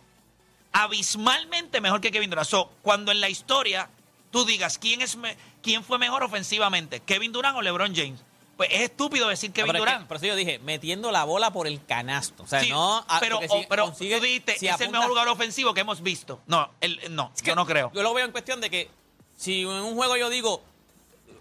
abismalmente 0.73 1.83
mejor 1.83 2.01
que 2.01 2.11
Kevin 2.11 2.31
Durant. 2.31 2.49
So, 2.49 2.71
cuando 2.81 3.13
en 3.13 3.21
la 3.21 3.29
historia 3.29 3.91
tú 4.35 4.45
digas 4.45 4.79
quién, 4.79 5.01
es 5.01 5.15
me- 5.17 5.37
quién 5.63 5.85
fue 5.85 5.97
mejor 5.97 6.25
ofensivamente, 6.25 6.99
Kevin 7.01 7.31
Durant 7.31 7.57
o 7.57 7.63
LeBron 7.63 7.95
James, 7.95 8.21
pues 8.57 8.69
es 8.73 8.81
estúpido 8.83 9.29
decir 9.29 9.53
Kevin 9.53 9.69
pero 9.73 9.79
es 9.79 9.85
que- 9.85 9.91
Durant. 9.93 10.09
por 10.09 10.17
eso 10.17 10.27
yo 10.27 10.35
dije, 10.37 10.59
metiendo 10.59 11.11
la 11.13 11.23
bola 11.25 11.53
por 11.53 11.67
el 11.69 11.85
canasto. 11.87 12.43
O 12.43 12.47
sea, 12.47 12.61
Sí, 12.61 12.69
no. 12.71 13.07
pero 13.21 13.37
porque 13.41 13.55
o- 13.55 13.61
si 13.61 13.67
pero 13.69 13.85
consigue- 13.87 14.17
tú 14.19 14.25
dijiste, 14.25 14.59
si 14.59 14.67
es 14.67 14.81
el 14.81 14.91
mejor 14.91 15.07
jugador 15.09 15.29
ofensivo 15.33 15.73
que 15.73 15.83
hemos 15.83 16.03
visto. 16.03 16.41
No, 16.49 16.69
él, 16.81 17.01
no, 17.11 17.31
Es 17.35 17.43
que 17.43 17.49
yo 17.51 17.55
no 17.55 17.65
creo. 17.65 17.93
Yo 17.95 18.03
lo 18.03 18.13
veo 18.13 18.25
en 18.27 18.33
cuestión 18.33 18.61
de 18.61 18.71
que 18.71 18.91
si 19.37 19.63
en 19.63 19.69
un 19.69 19.95
juego 19.95 20.17
yo 20.17 20.29
digo 20.29 20.63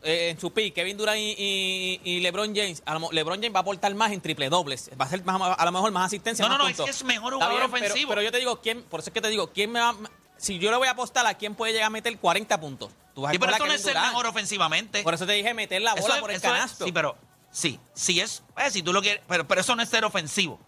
eh, 0.06 0.30
en 0.32 0.40
su 0.40 0.52
pick 0.52 0.74
Kevin 0.76 0.98
Durant 0.98 1.18
y, 1.18 1.34
y- 1.38 2.02
y 2.04 2.20
LeBron 2.20 2.54
James, 2.54 2.84
a 2.86 2.94
lo 3.00 3.10
LeBron 3.12 3.38
James 3.38 3.54
va 3.56 3.60
a 3.60 3.62
aportar 3.62 3.96
más 3.96 4.12
en 4.12 4.20
triple 4.20 4.50
dobles, 4.50 4.92
va 5.00 5.06
a 5.06 5.10
ser 5.10 5.24
más- 5.24 5.56
a 5.58 5.66
lo 5.66 5.72
mejor 5.72 5.92
más 5.94 6.08
asistencia. 6.08 6.44
No, 6.44 6.50
más 6.50 6.58
no, 6.58 6.64
no, 6.66 6.70
es 6.70 6.78
que 6.82 6.90
es 6.90 7.04
mejor 7.06 7.34
jugador 7.36 7.56
pero- 7.56 7.66
ofensivo. 7.68 8.10
Pero, 8.10 8.22
yo 8.22 8.30
te 8.32 8.38
digo, 8.40 8.60
¿quién, 8.60 8.84
por 8.84 9.00
eso 9.00 9.10
es 9.10 9.14
que 9.14 9.22
te 9.22 9.30
digo, 9.30 9.48
¿quién 9.54 9.72
me 9.72 9.80
va, 9.80 9.96
si 10.44 10.60
yo 10.60 10.72
le 10.72 10.78
voy 10.78 10.88
a 10.88 10.92
apostar 10.92 11.26
a 11.26 11.34
quién 11.36 11.56
puede 11.56 11.72
llegar 11.74 11.88
a 11.88 11.90
meter 11.90 12.18
40 12.20 12.60
puntos? 12.60 12.92
Tú 13.16 13.22
vas 13.22 13.30
a 13.30 13.34
Sí, 13.34 13.40
pero 13.40 13.54
a 13.54 13.56
eso 13.56 13.66
no 13.66 13.72
es 13.74 13.82
ser 13.82 13.94
Durant. 13.94 14.08
mejor 14.10 14.26
ofensivamente. 14.28 15.04
Por 15.04 15.14
eso 15.14 15.26
te 15.26 15.34
dije 15.34 15.54
meter 15.54 15.82
la 15.82 15.94
bola 15.96 16.16
es- 16.16 16.22
por 16.22 16.32
el 16.32 16.38
eso 16.38 16.48
es- 16.48 16.54
canasto. 16.54 16.86
sí, 16.86 16.92
pero 16.92 17.16
sí, 17.52 17.80
sí 17.94 18.20
es, 18.20 18.44
eh, 18.58 18.70
si 18.72 18.82
tú 18.84 18.92
lo 18.92 19.02
quieres, 19.02 19.24
pero, 19.28 19.48
pero 19.48 19.62
eso 19.62 19.76
no 19.76 19.82
es 19.84 19.90
ser 19.90 20.04
ofensivo. 20.04 20.60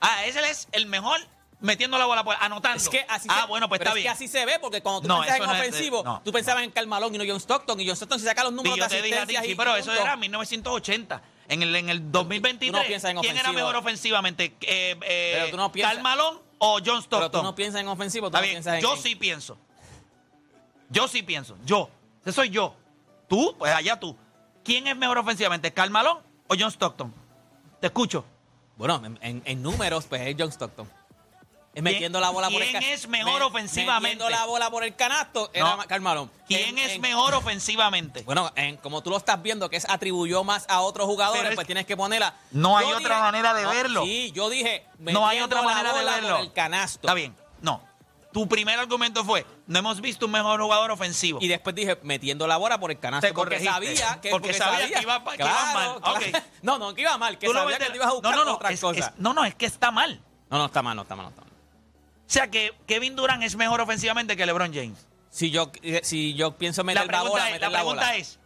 Ah, 0.00 0.24
ese 0.26 0.40
es 0.50 0.68
el 0.72 0.86
mejor 0.86 1.18
metiendo 1.60 1.96
la 1.96 2.04
bola, 2.04 2.22
por- 2.24 2.36
anotando. 2.40 2.76
Es 2.76 2.88
que 2.90 3.06
así 3.08 3.26
ah, 3.30 3.42
se, 3.42 3.46
bueno, 3.46 3.68
pues 3.68 3.78
pero 3.78 3.90
está 3.90 3.98
es 3.98 4.02
bien. 4.02 4.04
que 4.04 4.10
así 4.10 4.28
se 4.28 4.44
ve, 4.44 4.58
porque 4.60 4.82
cuando 4.82 5.00
tú 5.00 5.08
No, 5.08 5.16
piensas 5.20 5.36
eso 5.36 5.44
en 5.44 5.50
no 5.50 5.54
es- 5.56 5.60
ofensivo, 5.68 6.02
no, 6.04 6.20
tú 6.22 6.30
pensabas 6.32 6.62
en 6.64 6.70
Karl 6.72 6.86
Malone 6.88 7.14
y 7.16 7.18
no 7.18 7.24
John 7.26 7.40
Stockton, 7.40 7.80
y 7.80 7.86
John 7.86 7.94
Stockton 7.96 8.18
si 8.18 8.26
saca 8.26 8.42
los 8.42 8.52
Y 8.52 8.56
números 8.56 8.76
yo 8.76 8.84
de 8.84 8.90
te 8.90 9.02
dije 9.02 9.18
a 9.18 9.26
ti, 9.26 9.36
sí, 9.42 9.52
y 9.52 9.54
pero 9.54 9.74
eso 9.76 9.92
era 9.92 10.16
1980. 10.16 11.22
En 11.48 11.62
el, 11.62 11.74
en 11.76 11.90
el 11.90 12.10
2023, 12.10 13.00
tú 13.02 13.08
en 13.08 13.18
¿quién 13.18 13.36
era 13.36 13.52
mejor 13.52 13.76
ofensivamente? 13.76 14.56
Eh, 14.62 14.96
eh, 15.02 15.32
Pero 15.36 15.50
tú 15.50 15.56
no 15.58 15.70
piensas- 15.72 15.92
¿Karl 15.94 16.02
Malone 16.02 16.38
o 16.58 16.78
John 16.84 16.98
Stockton? 17.02 17.30
Pero 17.30 17.30
tú 17.30 17.42
no 17.42 17.54
piensas 17.54 17.80
en 17.80 17.88
ofensivo, 17.88 18.26
tú 18.30 18.36
Está 18.36 18.38
no 18.38 18.42
bien, 18.42 18.54
piensas 18.54 18.74
en... 18.76 18.80
yo 18.82 18.94
en- 18.94 19.02
sí 19.02 19.14
pienso. 19.14 19.56
Yo 20.90 21.08
sí 21.08 21.22
pienso. 21.22 21.56
Yo. 21.64 21.88
Ese 22.22 22.32
soy 22.32 22.50
yo. 22.50 22.74
Tú, 23.28 23.54
pues 23.58 23.72
allá 23.74 23.98
tú. 23.98 24.16
¿Quién 24.62 24.86
es 24.86 24.96
mejor 24.96 25.18
ofensivamente, 25.18 25.72
Karl 25.72 25.90
Malone 25.90 26.20
o 26.48 26.54
John 26.58 26.70
Stockton? 26.70 27.12
Te 27.80 27.88
escucho. 27.88 28.24
Bueno, 28.76 29.00
en, 29.04 29.18
en- 29.22 29.42
en 29.44 29.62
números, 29.62 30.06
pues 30.06 30.22
es 30.22 30.36
John 30.38 30.48
Stockton. 30.50 30.88
Es 31.74 31.82
metiendo 31.82 32.20
la 32.20 32.30
bola 32.30 32.48
por 32.50 32.62
el 32.62 32.68
¿Quién 32.70 32.80
ca- 32.82 32.88
es 32.88 33.08
mejor 33.08 33.40
me- 33.40 33.46
ofensivamente? 33.46 34.16
Metiendo 34.16 34.30
la 34.30 34.46
bola 34.46 34.70
por 34.70 34.84
el 34.84 34.94
canasto 34.94 35.50
era 35.52 35.70
No. 35.70 35.76
Ma- 35.78 35.86
Karl 35.86 36.02
Malone. 36.02 36.30
¿Quién 36.46 36.68
En- 36.70 36.78
es 36.78 36.92
en- 36.92 37.00
mejor 37.00 37.34
ofensivamente? 37.34 38.22
Bueno, 38.22 38.52
en- 38.54 38.76
como 38.76 39.02
tú 39.02 39.10
lo 39.10 39.16
estás 39.16 39.42
viendo, 39.42 39.68
que 39.68 39.76
es 39.76 39.88
atribuyó 39.88 40.44
más 40.44 40.66
a 40.68 40.80
otros 40.82 41.06
jugadores, 41.06 41.44
es- 41.50 41.54
pues 41.56 41.66
tienes 41.66 41.84
que 41.86 41.96
ponerla. 41.96 42.34
No 42.52 42.78
hay 42.78 42.86
otra 42.92 43.18
manera 43.18 43.52
de 43.54 43.66
verlo. 43.66 44.04
Sí, 44.04 44.30
yo 44.32 44.48
dije. 44.50 44.86
No 44.98 45.26
hay 45.26 45.38
metiendo 45.40 45.46
otra 45.46 45.60
la 45.62 45.66
manera 45.66 45.92
de 45.94 45.98
bola 46.00 46.12
verlo. 46.14 46.36
Por 46.36 46.40
el 46.44 46.52
canasto. 46.52 46.98
Está 47.08 47.14
bien. 47.14 47.34
No. 47.60 47.82
Tu 48.32 48.48
primer 48.48 48.78
argumento 48.80 49.24
fue, 49.24 49.46
no 49.68 49.78
hemos 49.78 50.00
visto 50.00 50.26
un 50.26 50.32
mejor 50.32 50.60
jugador 50.60 50.90
ofensivo. 50.90 51.38
Y 51.40 51.46
después 51.46 51.74
dije, 51.74 51.98
metiendo 52.02 52.46
la 52.48 52.56
bola 52.56 52.78
por 52.78 52.90
el 52.90 52.98
canasto. 52.98 53.26
Te 53.28 53.32
porque 53.32 53.64
corregiste. 53.64 53.96
sabía 53.96 54.20
que, 54.20 54.30
Porque 54.30 54.54
sabía 54.54 54.88
que 54.90 55.02
iba- 55.02 55.22
que 55.24 55.42
iba 55.42 55.72
mal. 55.72 55.96
Ok. 56.02 56.22
No, 56.62 56.78
no, 56.78 56.94
que 56.94 57.02
iba 57.02 57.16
mal. 57.16 57.38
Que 57.38 57.46
Tú 57.46 57.52
lo 57.52 57.60
sabía 57.60 57.78
ves 57.78 57.78
que 57.78 57.84
de- 57.84 57.90
te 57.90 57.96
ibas 57.96 58.08
a 58.08 58.12
buscar 58.12 58.30
no, 58.32 58.38
no, 58.38 58.44
no, 58.44 58.54
otra 58.56 58.70
es- 58.70 58.80
cosa. 58.80 58.98
es- 59.00 59.10
no, 59.18 59.34
no, 59.34 59.44
es 59.44 59.54
que 59.54 59.66
está 59.66 59.90
mal. 59.92 60.20
No, 60.50 60.58
no, 60.58 60.66
está 60.66 60.82
mal, 60.82 60.96
no 60.96 61.02
está 61.02 61.14
mal, 61.16 61.26
no 61.26 61.30
está 61.30 61.42
mal. 61.42 61.43
O 62.26 62.30
sea 62.34 62.50
que 62.50 62.72
Kevin 62.86 63.16
Durant 63.16 63.42
es 63.42 63.54
mejor 63.56 63.80
ofensivamente 63.80 64.36
que 64.36 64.46
LeBron 64.46 64.72
James. 64.72 65.06
Si 65.30 65.50
yo, 65.50 65.70
eh, 65.82 66.00
si 66.04 66.34
yo 66.34 66.52
pienso 66.56 66.82
La 66.82 66.86
meter 66.86 67.02
la, 67.06 67.08
pregunta, 67.08 67.30
bola, 67.32 67.46
es, 67.48 67.52
meter 67.54 67.70
la 67.72 67.78
la 67.78 67.82
bola. 67.84 68.00
pregunta 68.02 68.16
es, 68.16 68.38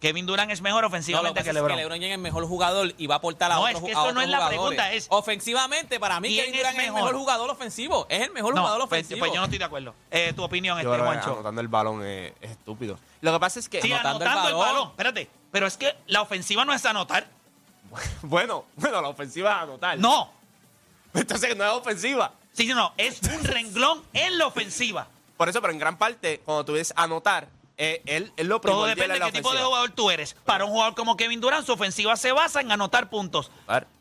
Kevin 0.00 0.26
Durant 0.26 0.50
es 0.50 0.60
mejor 0.60 0.78
No, 0.78 0.82
lo 0.82 0.88
ofensivamente 0.88 1.40
que 1.40 1.44
que 1.44 1.48
pasa 1.50 1.50
es 1.50 1.54
LeBron. 1.54 1.76
que 1.76 1.82
LeBron 1.82 1.98
James 1.98 2.12
es 2.12 2.18
mejor 2.18 2.46
jugador 2.46 2.94
y 2.98 3.06
va 3.06 3.14
a 3.14 3.18
aportar 3.18 3.50
a 3.52 3.54
No, 3.56 3.60
otros 3.62 3.76
es 3.76 3.84
que 3.84 3.90
eso 3.92 4.12
no 4.12 4.20
es 4.20 4.28
la 4.28 4.36
jugadores. 4.36 4.58
pregunta, 4.58 4.92
es- 4.92 5.06
Ofensivamente, 5.10 5.98
para 5.98 6.20
mí, 6.20 6.28
¿Quién 6.28 6.46
Kevin 6.46 6.58
Durant 6.60 6.78
es 6.78 6.84
el 6.86 6.92
mejor? 6.92 7.14
jugador 7.16 7.50
ofensivo. 7.50 8.06
Es 8.08 8.22
el 8.22 8.30
mejor 8.32 8.54
No, 8.54 8.60
jugador 8.62 8.88
pues, 8.88 9.00
ofensivo. 9.00 9.18
pues 9.20 9.32
yo 9.32 9.38
no 9.38 9.44
estoy 9.44 9.58
de 9.58 9.64
acuerdo. 9.64 9.94
Eh, 10.10 10.32
tu 10.34 10.42
opinión, 10.44 10.80
Yo 10.82 10.92
este 10.94 11.04
Juancho. 11.04 11.32
anotando 11.32 11.60
el 11.60 11.68
balón 11.68 12.04
es, 12.06 12.32
es 12.40 12.50
estúpido. 12.52 12.98
Lo 13.20 13.32
que 13.32 13.40
pasa 13.40 13.58
es 13.58 13.68
que. 13.68 13.80
Sí, 13.82 13.92
anotando 13.92 14.24
anotando, 14.24 14.48
el 14.48 14.54
el 14.54 14.58
balón. 14.58 14.74
balón. 14.74 14.88
Espérate, 14.90 15.30
pero 15.50 15.66
es 15.66 15.76
que 15.76 15.94
la 16.06 16.22
ofensiva 16.22 16.64
no 16.64 16.72
es 16.74 16.84
anotar. 16.86 17.26
Bueno, 18.22 18.64
bueno, 18.76 19.00
la 19.02 19.08
ofensiva 19.08 19.50
es 19.56 19.62
anotar. 19.62 19.98
No. 19.98 20.30
Entonces 21.14 21.56
no 21.56 21.64
es 21.64 21.70
ofensiva. 21.70 22.32
Sí, 22.54 22.66
no, 22.68 22.92
es 22.96 23.20
un 23.22 23.44
renglón 23.44 24.02
en 24.14 24.38
la 24.38 24.46
ofensiva. 24.46 25.08
Por 25.36 25.48
eso, 25.48 25.60
pero 25.60 25.72
en 25.72 25.78
gran 25.78 25.98
parte, 25.98 26.40
cuando 26.44 26.64
tú 26.64 26.72
ves 26.74 26.92
anotar, 26.96 27.48
eh, 27.76 28.00
él, 28.06 28.32
él 28.36 28.46
lo 28.46 28.60
Todo 28.60 28.86
depende 28.86 29.18
de 29.18 29.24
qué 29.26 29.32
tipo 29.32 29.52
de 29.52 29.58
jugador 29.60 29.90
tú 29.90 30.08
eres. 30.10 30.34
Para 30.44 30.64
un 30.64 30.70
jugador 30.70 30.94
como 30.94 31.16
Kevin 31.16 31.40
Durant, 31.40 31.66
su 31.66 31.72
ofensiva 31.72 32.14
se 32.16 32.30
basa 32.30 32.60
en 32.60 32.70
anotar 32.70 33.10
puntos. 33.10 33.50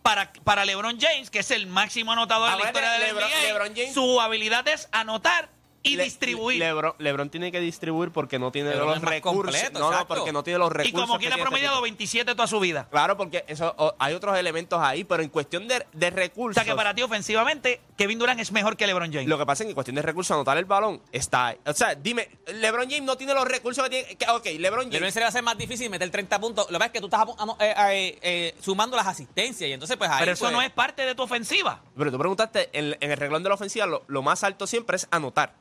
Para, 0.04 0.32
para 0.44 0.63
LeBron 0.63 1.00
James, 1.02 1.32
que 1.32 1.39
es 1.39 1.50
el 1.50 1.66
máximo 1.66 2.12
anotador 2.12 2.52
de 2.52 2.58
la 2.60 2.66
historia 2.68 2.92
de 2.92 3.00
la 3.00 3.08
Lebron- 3.08 3.30
NBA, 3.30 3.42
LeBron 3.42 3.70
James- 3.76 3.94
su 3.96 4.22
habilidad 4.22 4.68
es 4.68 4.88
anotar 4.92 5.50
y 5.86 5.98
Le- 5.98 6.06
distribuir. 6.06 6.60
Lebron, 6.60 6.93
Lebron 6.98 7.30
tiene 7.30 7.52
que 7.52 7.60
distribuir 7.60 8.12
porque 8.12 8.39
no 8.39 8.52
tiene 8.52 8.69
Lebron 8.69 8.88
los 8.89 9.02
recursos. 9.02 9.54
completo, 9.54 9.80
no, 9.80 9.91
no, 9.91 10.08
porque 10.08 10.32
no 10.32 10.41
tiene 10.43 10.60
los 10.60 10.69
y 10.69 10.74
recursos. 10.74 11.02
como 11.02 11.13
que 11.19 11.24
quiera 11.24 11.36
este 11.36 11.43
promediado 11.43 11.76
tipo. 11.76 11.84
27 11.84 12.36
toda 12.36 12.48
su 12.48 12.60
vida. 12.62 12.88
Claro, 12.89 13.17
porque 13.17 13.43
eso, 13.48 13.74
o- 13.78 13.93
hay 14.00 14.13
otros 14.13 14.38
elementos 14.38 14.80
ahí, 14.82 15.04
pero 15.04 15.22
en 15.24 15.30
cuestión 15.30 15.67
de, 15.67 15.86
de 15.91 16.08
O 16.08 16.12
recursos. 16.12 16.56
sea 16.56 16.63
que 16.72 16.76
para 16.76 16.96
ti 16.96 17.02
ofensivamente, 17.02 17.82
Kevin 17.98 18.17
Durant 18.17 18.39
es 18.39 18.52
mejor 18.52 18.78
que 18.78 18.88
LeBron 18.88 19.12
James. 19.12 19.28
Lo 19.28 19.38
que 19.38 19.46
pasa 19.46 19.63
es 19.63 19.65
que 19.67 19.72
en 19.72 19.76
cuestión 19.76 19.96
de 19.96 20.02
recursos, 20.02 20.34
anotar 20.34 20.58
el 20.58 20.65
balón 20.65 21.02
está 21.12 21.48
ahí. 21.48 21.58
O 21.65 21.74
sea, 21.74 21.96
dime, 21.96 22.30
LeBron 22.48 22.86
James 22.89 23.04
no 23.04 23.17
tiene 23.17 23.34
los 23.34 23.46
recursos 23.46 23.84
que 23.84 23.89
tiene. 23.89 24.15
que- 24.15 24.26
ok, 24.30 24.46
LeBron 24.46 24.62
LeBron 24.62 24.91
James. 24.91 25.13
se 25.13 25.19
le 25.19 25.24
va 25.26 25.28
a 25.28 25.30
hacer 25.30 25.43
más 25.43 25.58
difícil 25.58 25.89
meter 25.89 26.10
30 26.10 26.39
puntos. 26.39 26.65
Lo 26.72 26.74
que 26.74 26.80
pasa 26.80 26.86
es 26.88 26.91
que 26.93 27.00
tú 27.02 27.08
estás 27.08 27.28
eh, 27.60 27.74
eh, 27.78 28.19
eh, 28.22 28.56
sumando 28.62 28.96
las 28.96 29.06
asistencias 29.08 29.69
y 29.69 29.74
entonces 29.74 29.98
pues 29.98 30.10
ahí 30.10 30.19
pero 30.22 30.32
eso 30.32 30.46
pues, 30.46 30.54
no 30.54 30.62
es 30.62 30.72
parte 30.72 31.06
de 31.06 31.13
tu 31.13 31.24
ofensiva. 31.24 31.82
Pero 31.98 32.12
tú 32.12 32.17
preguntaste, 32.17 32.69
en, 32.74 32.96
en 33.00 33.12
el 33.12 33.17
reglón 33.17 33.43
de 33.43 33.50
la 33.50 33.56
ofensiva, 33.56 33.86
lo, 33.86 34.04
lo 34.08 34.22
más 34.22 34.43
alto 34.43 34.65
siempre 34.65 34.96
es 34.96 35.08
anotar. 35.12 35.56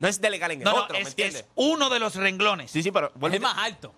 No 0.00 0.08
es 0.08 0.20
delegar 0.20 0.50
en 0.52 0.60
el 0.60 0.64
No, 0.64 0.72
no, 0.72 0.82
otro, 0.84 0.94
¿me 0.94 1.02
es, 1.02 1.08
entiendes? 1.08 1.40
es 1.42 1.46
uno 1.56 1.88
de 1.90 1.98
los 1.98 2.14
renglones. 2.14 2.70
Sí, 2.70 2.82
sí, 2.82 2.90
pero. 2.92 3.12
es 3.32 3.40
más 3.40 3.58
alto. 3.58 3.94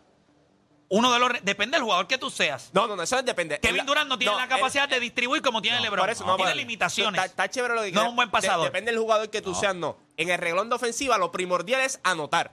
Uno 0.93 1.13
de 1.13 1.21
los 1.21 1.31
depende 1.45 1.77
del 1.77 1.85
jugador 1.85 2.09
que 2.09 2.19
tú 2.19 2.31
seas. 2.31 2.71
No, 2.73 2.89
no, 2.89 2.97
no, 2.97 3.03
eso 3.05 3.23
depende. 3.23 3.61
Kevin 3.61 3.87
Durant 3.87 4.09
no 4.09 4.19
tiene 4.19 4.35
la 4.35 4.49
capacidad 4.49 4.89
de 4.89 4.99
distribuir 4.99 5.41
como 5.41 5.63
tiene 5.63 5.81
LeBron. 5.81 6.01
Por 6.01 6.11
eso 6.11 6.27
no, 6.27 6.37
tiene 6.37 6.55
limitaciones. 6.57 7.17
Está, 7.23 7.27
está 7.31 7.49
chévere 7.49 7.75
lo 7.77 7.83
que 7.83 7.93
No 7.93 8.03
es 8.03 8.09
un 8.09 8.17
buen 8.17 8.29
pasador. 8.31 8.61
de- 8.65 8.71
depende 8.71 8.91
del 8.91 9.01
jugador 9.01 9.31
que 9.31 9.41
tú 9.41 9.55
seas, 9.55 9.75
no. 9.77 9.99
En 10.17 10.31
el 10.31 10.39
reglón 10.39 10.69
de 10.69 10.75
ofensiva, 10.75 11.17
lo 11.17 11.31
primordial 11.31 11.81
es 11.83 12.01
anotar. 12.03 12.51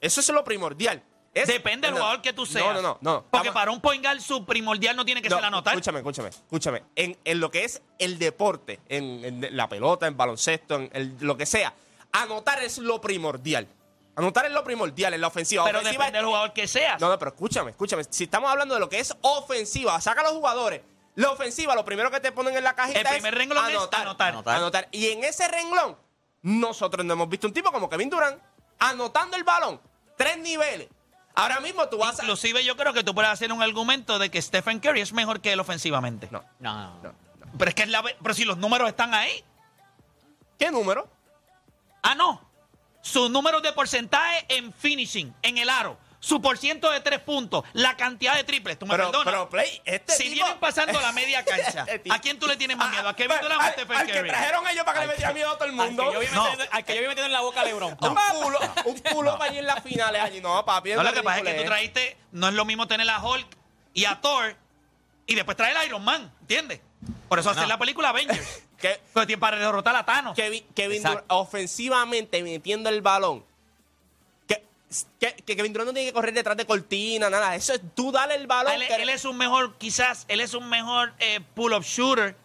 Eso 0.00 0.20
es 0.20 0.28
lo 0.28 0.44
primordial. 0.44 1.02
Es- 1.34 1.48
Depende 1.48 1.88
del 1.88 1.94
no, 1.94 2.00
jugador 2.02 2.22
que 2.22 2.32
tú 2.32 2.46
seas. 2.46 2.64
No, 2.64 2.74
no, 2.74 2.80
no. 2.82 2.98
no. 3.00 3.22
Porque 3.28 3.48
Estamos- 3.48 3.54
para 3.54 3.70
un 3.72 3.80
point 3.80 4.04
guard 4.04 4.20
su 4.20 4.44
primordial 4.46 4.94
no 4.94 5.04
tiene 5.04 5.20
que 5.20 5.28
no, 5.28 5.36
ser 5.36 5.44
anotar. 5.44 5.74
Escúchame, 5.74 5.98
escúchame, 5.98 6.28
escúchame. 6.28 6.82
En, 6.94 7.16
en 7.24 7.40
lo 7.40 7.50
que 7.50 7.64
es 7.64 7.82
el 7.98 8.18
deporte, 8.20 8.78
en, 8.88 9.24
en 9.24 9.56
la 9.56 9.68
pelota, 9.68 10.06
en 10.06 10.16
baloncesto, 10.16 10.76
en 10.76 10.90
el- 10.92 11.16
lo 11.20 11.36
que 11.36 11.44
sea, 11.46 11.74
anotar 12.12 12.62
es 12.62 12.78
lo 12.78 13.00
primordial. 13.00 13.68
Anotar 14.16 14.46
es 14.46 14.52
lo 14.52 14.64
primordial 14.64 15.14
en 15.14 15.20
la 15.20 15.28
ofensiva. 15.28 15.64
pero 15.64 15.78
Ofensiva 15.78 16.04
depende 16.04 16.18
del 16.18 16.26
jugador 16.26 16.52
que 16.52 16.66
seas. 16.66 17.00
No, 17.00 17.08
no, 17.08 17.18
pero 17.18 17.30
escúchame, 17.30 17.70
escúchame. 17.70 18.04
Si 18.10 18.24
estamos 18.24 18.50
hablando 18.50 18.74
de 18.74 18.80
lo 18.80 18.88
que 18.88 18.98
es 18.98 19.14
ofensiva, 19.20 20.00
saca 20.00 20.22
a 20.22 20.24
los 20.24 20.32
jugadores. 20.32 20.82
La 21.14 21.30
ofensiva, 21.30 21.74
lo 21.74 21.84
primero 21.84 22.10
que 22.10 22.20
te 22.20 22.32
ponen 22.32 22.56
en 22.56 22.64
la 22.64 22.74
cajita 22.74 23.00
El 23.00 23.06
primer 23.06 23.34
es 23.34 23.38
renglón 23.38 23.70
es 23.70 23.76
anotar. 23.76 24.34
Anotar. 24.46 24.88
Y 24.90 25.08
en 25.08 25.24
ese 25.24 25.46
renglón, 25.48 25.96
nosotros 26.42 27.04
no 27.04 27.12
hemos 27.12 27.28
visto 27.28 27.46
un 27.46 27.52
tipo 27.52 27.70
como 27.72 27.88
Kevin 27.88 28.10
Durant 28.10 28.40
anotando 28.78 29.36
el 29.36 29.44
balón. 29.44 29.80
Tres 30.16 30.38
niveles. 30.38 30.88
Ahora 31.34 31.60
mismo 31.60 31.88
tú 31.88 31.98
vas 31.98 32.18
a... 32.18 32.22
Inclusive 32.22 32.64
yo 32.64 32.76
creo 32.76 32.92
que 32.92 33.04
tú 33.04 33.14
puedes 33.14 33.30
hacer 33.30 33.52
un 33.52 33.62
argumento 33.62 34.18
de 34.18 34.30
que 34.30 34.42
Stephen 34.42 34.80
Curry 34.80 35.00
es 35.00 35.12
mejor 35.12 35.40
que 35.40 35.52
él 35.52 35.60
ofensivamente. 35.60 36.28
No. 36.32 36.42
No, 36.58 36.74
no, 36.74 37.02
no. 37.02 37.14
Pero 37.56 37.68
es 37.68 37.74
que 37.74 37.82
es 37.82 37.88
la 37.88 38.02
pero 38.02 38.34
si 38.34 38.44
los 38.44 38.58
números 38.58 38.88
están 38.88 39.14
ahí. 39.14 39.44
¿Qué 40.58 40.70
número? 40.72 41.08
Ah, 42.02 42.14
no. 42.14 42.46
Sus 43.02 43.30
números 43.30 43.62
de 43.62 43.72
porcentaje 43.72 44.44
en 44.48 44.72
finishing, 44.72 45.34
en 45.42 45.58
el 45.58 45.70
aro. 45.70 45.98
Su 46.20 46.42
por 46.42 46.58
ciento 46.58 46.90
de 46.90 46.98
tres 47.00 47.20
puntos. 47.20 47.62
La 47.74 47.96
cantidad 47.96 48.34
de 48.34 48.42
triples. 48.42 48.76
Tú 48.76 48.86
me 48.86 48.90
Pero, 48.90 49.04
perdonas. 49.12 49.24
pero 49.24 49.48
Play, 49.48 49.80
este 49.84 50.12
si 50.14 50.24
tipo- 50.24 50.34
vienen 50.34 50.58
pasando 50.58 51.00
la 51.00 51.12
media 51.12 51.44
cancha, 51.44 51.84
Este 51.88 52.12
¿a 52.12 52.18
quién 52.18 52.40
tú 52.40 52.48
le 52.48 52.56
tienes 52.56 52.76
más 52.76 52.88
Ah, 52.88 52.90
miedo? 52.90 53.08
¿A 53.08 53.14
Kevin 53.14 53.36
pero 53.36 53.42
Durant 53.44 53.60
o 53.60 53.62
a 53.62 53.66
al- 53.68 53.72
Stephen 53.74 53.96
al 53.96 54.06
que 54.08 54.22
trajeron 54.24 54.66
ellos 54.68 54.84
para 54.84 54.94
que 55.00 55.06
le 55.06 55.12
metiera 55.12 55.32
miedo 55.32 55.50
a 55.50 55.54
todo 55.54 55.64
el 55.66 55.70
Al 55.70 55.76
mundo. 55.76 56.10
que 56.18 56.26
yo 56.26 56.34
No. 56.34 56.44
al 56.72 56.84
que 56.84 56.94
yo 56.96 57.00
metiendo 57.02 57.24
en 57.26 57.32
la 57.32 57.40
boca 57.40 57.60
a 57.60 57.64
LeBron. 57.64 57.92
Un 57.92 58.16
culo, 58.42 58.58
un 58.86 58.98
culo 58.98 59.38
para 59.38 59.50
allí 59.50 59.58
en 59.60 59.66
las 59.66 59.80
finales 59.82 60.20
allí. 60.20 60.40
No, 60.40 60.64
papi. 60.64 60.94
No, 60.94 61.04
lo 61.04 61.12
que 61.12 61.22
pasa 61.22 61.38
es 61.38 61.44
que 61.44 61.54
tú 61.54 61.64
trajiste, 61.64 62.16
no 62.32 62.48
es 62.48 62.54
lo 62.54 62.64
mismo 62.64 62.88
tener 62.88 63.08
a 63.08 63.22
Hulk 63.22 63.46
y 63.94 64.04
a 64.04 64.20
Thor 64.20 64.56
y 65.24 65.36
después 65.36 65.56
traer 65.56 65.76
a 65.76 65.84
Iron 65.84 66.04
Man, 66.04 66.32
¿entiendes? 66.40 66.80
Por 67.28 67.38
eso 67.38 67.50
hacer 67.50 67.62
No. 67.62 67.68
la 67.68 67.78
película 67.78 68.08
Avengers. 68.08 68.64
Que- 68.80 69.00
tiene 69.26 69.38
para 69.38 69.58
derrotar 69.58 69.94
a 69.96 70.04
Thanos. 70.04 70.34
Kevin, 70.36 70.64
Kevin. 70.74 71.02
Durant, 71.02 71.24
ofensivamente 71.28 72.42
metiendo 72.42 72.88
el 72.88 73.02
balón. 73.02 73.44
Que, 74.46 74.64
que, 75.18 75.34
que 75.34 75.56
Kevin 75.56 75.72
Durant 75.72 75.88
no 75.88 75.92
tiene 75.94 76.08
que 76.08 76.12
correr 76.14 76.32
detrás 76.32 76.56
de 76.56 76.64
cortina, 76.66 77.28
nada. 77.28 77.54
Eso 77.56 77.74
es 77.74 77.80
tú 77.94 78.12
dale 78.12 78.34
el 78.36 78.46
balón. 78.46 78.72
él, 78.74 78.82
él 78.82 79.08
es 79.08 79.24
un 79.24 79.36
mejor, 79.36 79.76
quizás, 79.78 80.24
él 80.28 80.40
es 80.40 80.54
un 80.54 80.68
mejor 80.68 81.12
eh, 81.18 81.40
pull-up 81.54 81.82
shooter, 81.82 82.36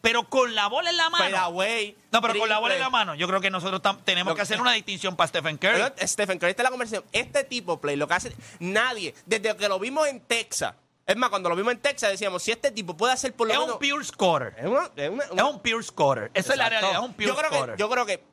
pero 0.00 0.24
con 0.28 0.54
la 0.54 0.68
bola 0.68 0.90
en 0.90 0.96
la 0.96 1.10
mano. 1.10 1.24
Pero, 1.26 1.50
güey, 1.50 1.96
no, 2.12 2.22
pero 2.22 2.38
con 2.38 2.48
la 2.48 2.58
bola 2.58 2.74
en 2.74 2.80
la 2.80 2.90
mano. 2.90 3.14
Yo 3.14 3.26
creo 3.28 3.40
que 3.40 3.50
nosotros 3.50 3.82
tenemos 4.04 4.32
que 4.32 4.36
que- 4.36 4.42
hacer 4.42 4.60
una 4.60 4.72
distinción 4.72 5.14
para 5.16 5.28
Stephen 5.28 5.58
Curry. 5.58 5.74
Pero, 5.82 5.94
Stephen 6.08 6.38
Curry, 6.38 6.50
esta 6.50 6.62
es 6.62 6.64
la 6.64 6.70
conversación. 6.70 7.04
Este 7.12 7.44
tipo, 7.44 7.80
Play, 7.80 7.96
lo 7.96 8.08
que 8.08 8.14
hace 8.14 8.32
nadie, 8.60 9.14
desde 9.26 9.54
que 9.56 9.68
lo 9.68 9.78
vimos 9.78 10.08
en 10.08 10.20
Texas. 10.20 10.74
Es 11.06 11.16
más, 11.16 11.30
cuando 11.30 11.48
lo 11.48 11.54
vimos 11.56 11.72
en 11.72 11.78
Texas 11.80 12.10
decíamos, 12.10 12.42
si 12.42 12.50
este 12.50 12.72
tipo 12.72 12.96
puede 12.96 13.12
hacer 13.12 13.32
por 13.32 13.46
lo 13.46 13.52
es 13.54 13.58
menos... 13.60 13.74
un 13.74 13.78
pure 13.78 14.04
scorer. 14.04 14.54
es 14.58 14.66
una- 14.66 14.90
es 14.96 15.10
una- 15.10 15.24
Es 15.24 15.42
un 15.42 15.60
pure 15.60 15.82
scorer. 15.82 16.30
Esa 16.34 16.52
es 16.52 16.58
la 16.58 16.68
realidad, 16.68 16.92
es 16.94 16.98
un 16.98 17.12
pure 17.14 17.26
yo 17.28 17.36
creo 17.36 17.50
scorer. 17.52 17.76
que, 17.76 17.80
yo 17.80 17.90
creo 17.90 18.06
que 18.06 18.24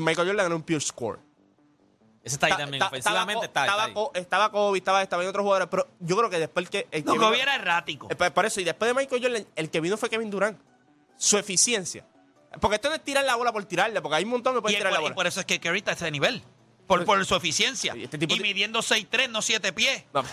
Michael 0.00 0.28
Jordan 0.28 0.46
era 0.46 0.54
un 0.56 0.62
pure 0.62 0.80
score. 0.80 1.20
Ese 2.22 2.34
está 2.36 2.46
ahí 2.46 2.52
Ta- 2.52 2.58
también. 2.58 2.80
ta- 2.80 2.88
Ofensivamente 2.88 3.46
está, 3.46 3.60
estaba, 3.64 3.82
está 3.86 3.88
ahí. 3.88 3.94
Co- 3.94 4.10
estaba 4.14 4.50
Kobe, 4.50 4.78
estaba, 4.78 5.02
estaba 5.02 5.26
otros 5.28 5.42
jugadores, 5.42 5.68
pero 5.70 5.88
yo 6.00 6.16
creo 6.16 6.28
que 6.28 6.38
después 6.38 6.66
el 6.66 6.70
que... 6.70 6.88
El 6.90 7.02
Lo 7.04 7.12
que 7.12 7.18
vino- 7.18 7.30
hubiera 7.30 7.54
errático. 7.54 8.08
Eh, 8.10 8.16
Por 8.16 8.32
por 8.32 8.44
eso, 8.46 8.60
y 8.60 8.64
después 8.64 8.88
de 8.90 8.94
Michael 9.00 9.22
Jordan, 9.22 9.46
el 9.56 9.70
que 9.70 9.80
vino 9.80 9.96
fue 9.96 10.10
Kevin 10.10 10.28
Durant. 10.30 10.58
Su 11.16 11.38
eficiencia. 11.38 12.04
Porque 12.60 12.74
esto 12.74 12.88
no 12.88 12.96
es 12.96 13.04
tirar 13.04 13.24
la 13.24 13.36
bola 13.36 13.52
por 13.52 13.64
tirarla, 13.64 14.02
porque 14.02 14.16
hay 14.16 14.24
un 14.24 14.30
montón 14.30 14.54
que 14.54 14.58
Y, 14.58 14.62
pueden 14.62 14.78
tirar 14.78 14.90
por, 14.90 14.98
la 14.98 15.00
y 15.00 15.04
bola. 15.04 15.14
por 15.14 15.26
eso 15.28 15.40
es 15.40 15.46
que 15.46 15.60
Curry 15.60 15.78
está 15.78 15.92
a 15.92 15.94
ese 15.94 16.10
nivel. 16.10 16.42
Por, 16.90 17.04
por 17.04 17.24
su 17.24 17.36
eficiencia. 17.36 17.94
Y 17.96 18.02
este 18.04 18.18
tipo 18.18 18.34
y 18.34 18.40
midiendo 18.40 18.80
6'3, 18.80 19.28
no 19.30 19.42
7 19.42 19.72
pies. 19.72 20.02
No. 20.12 20.24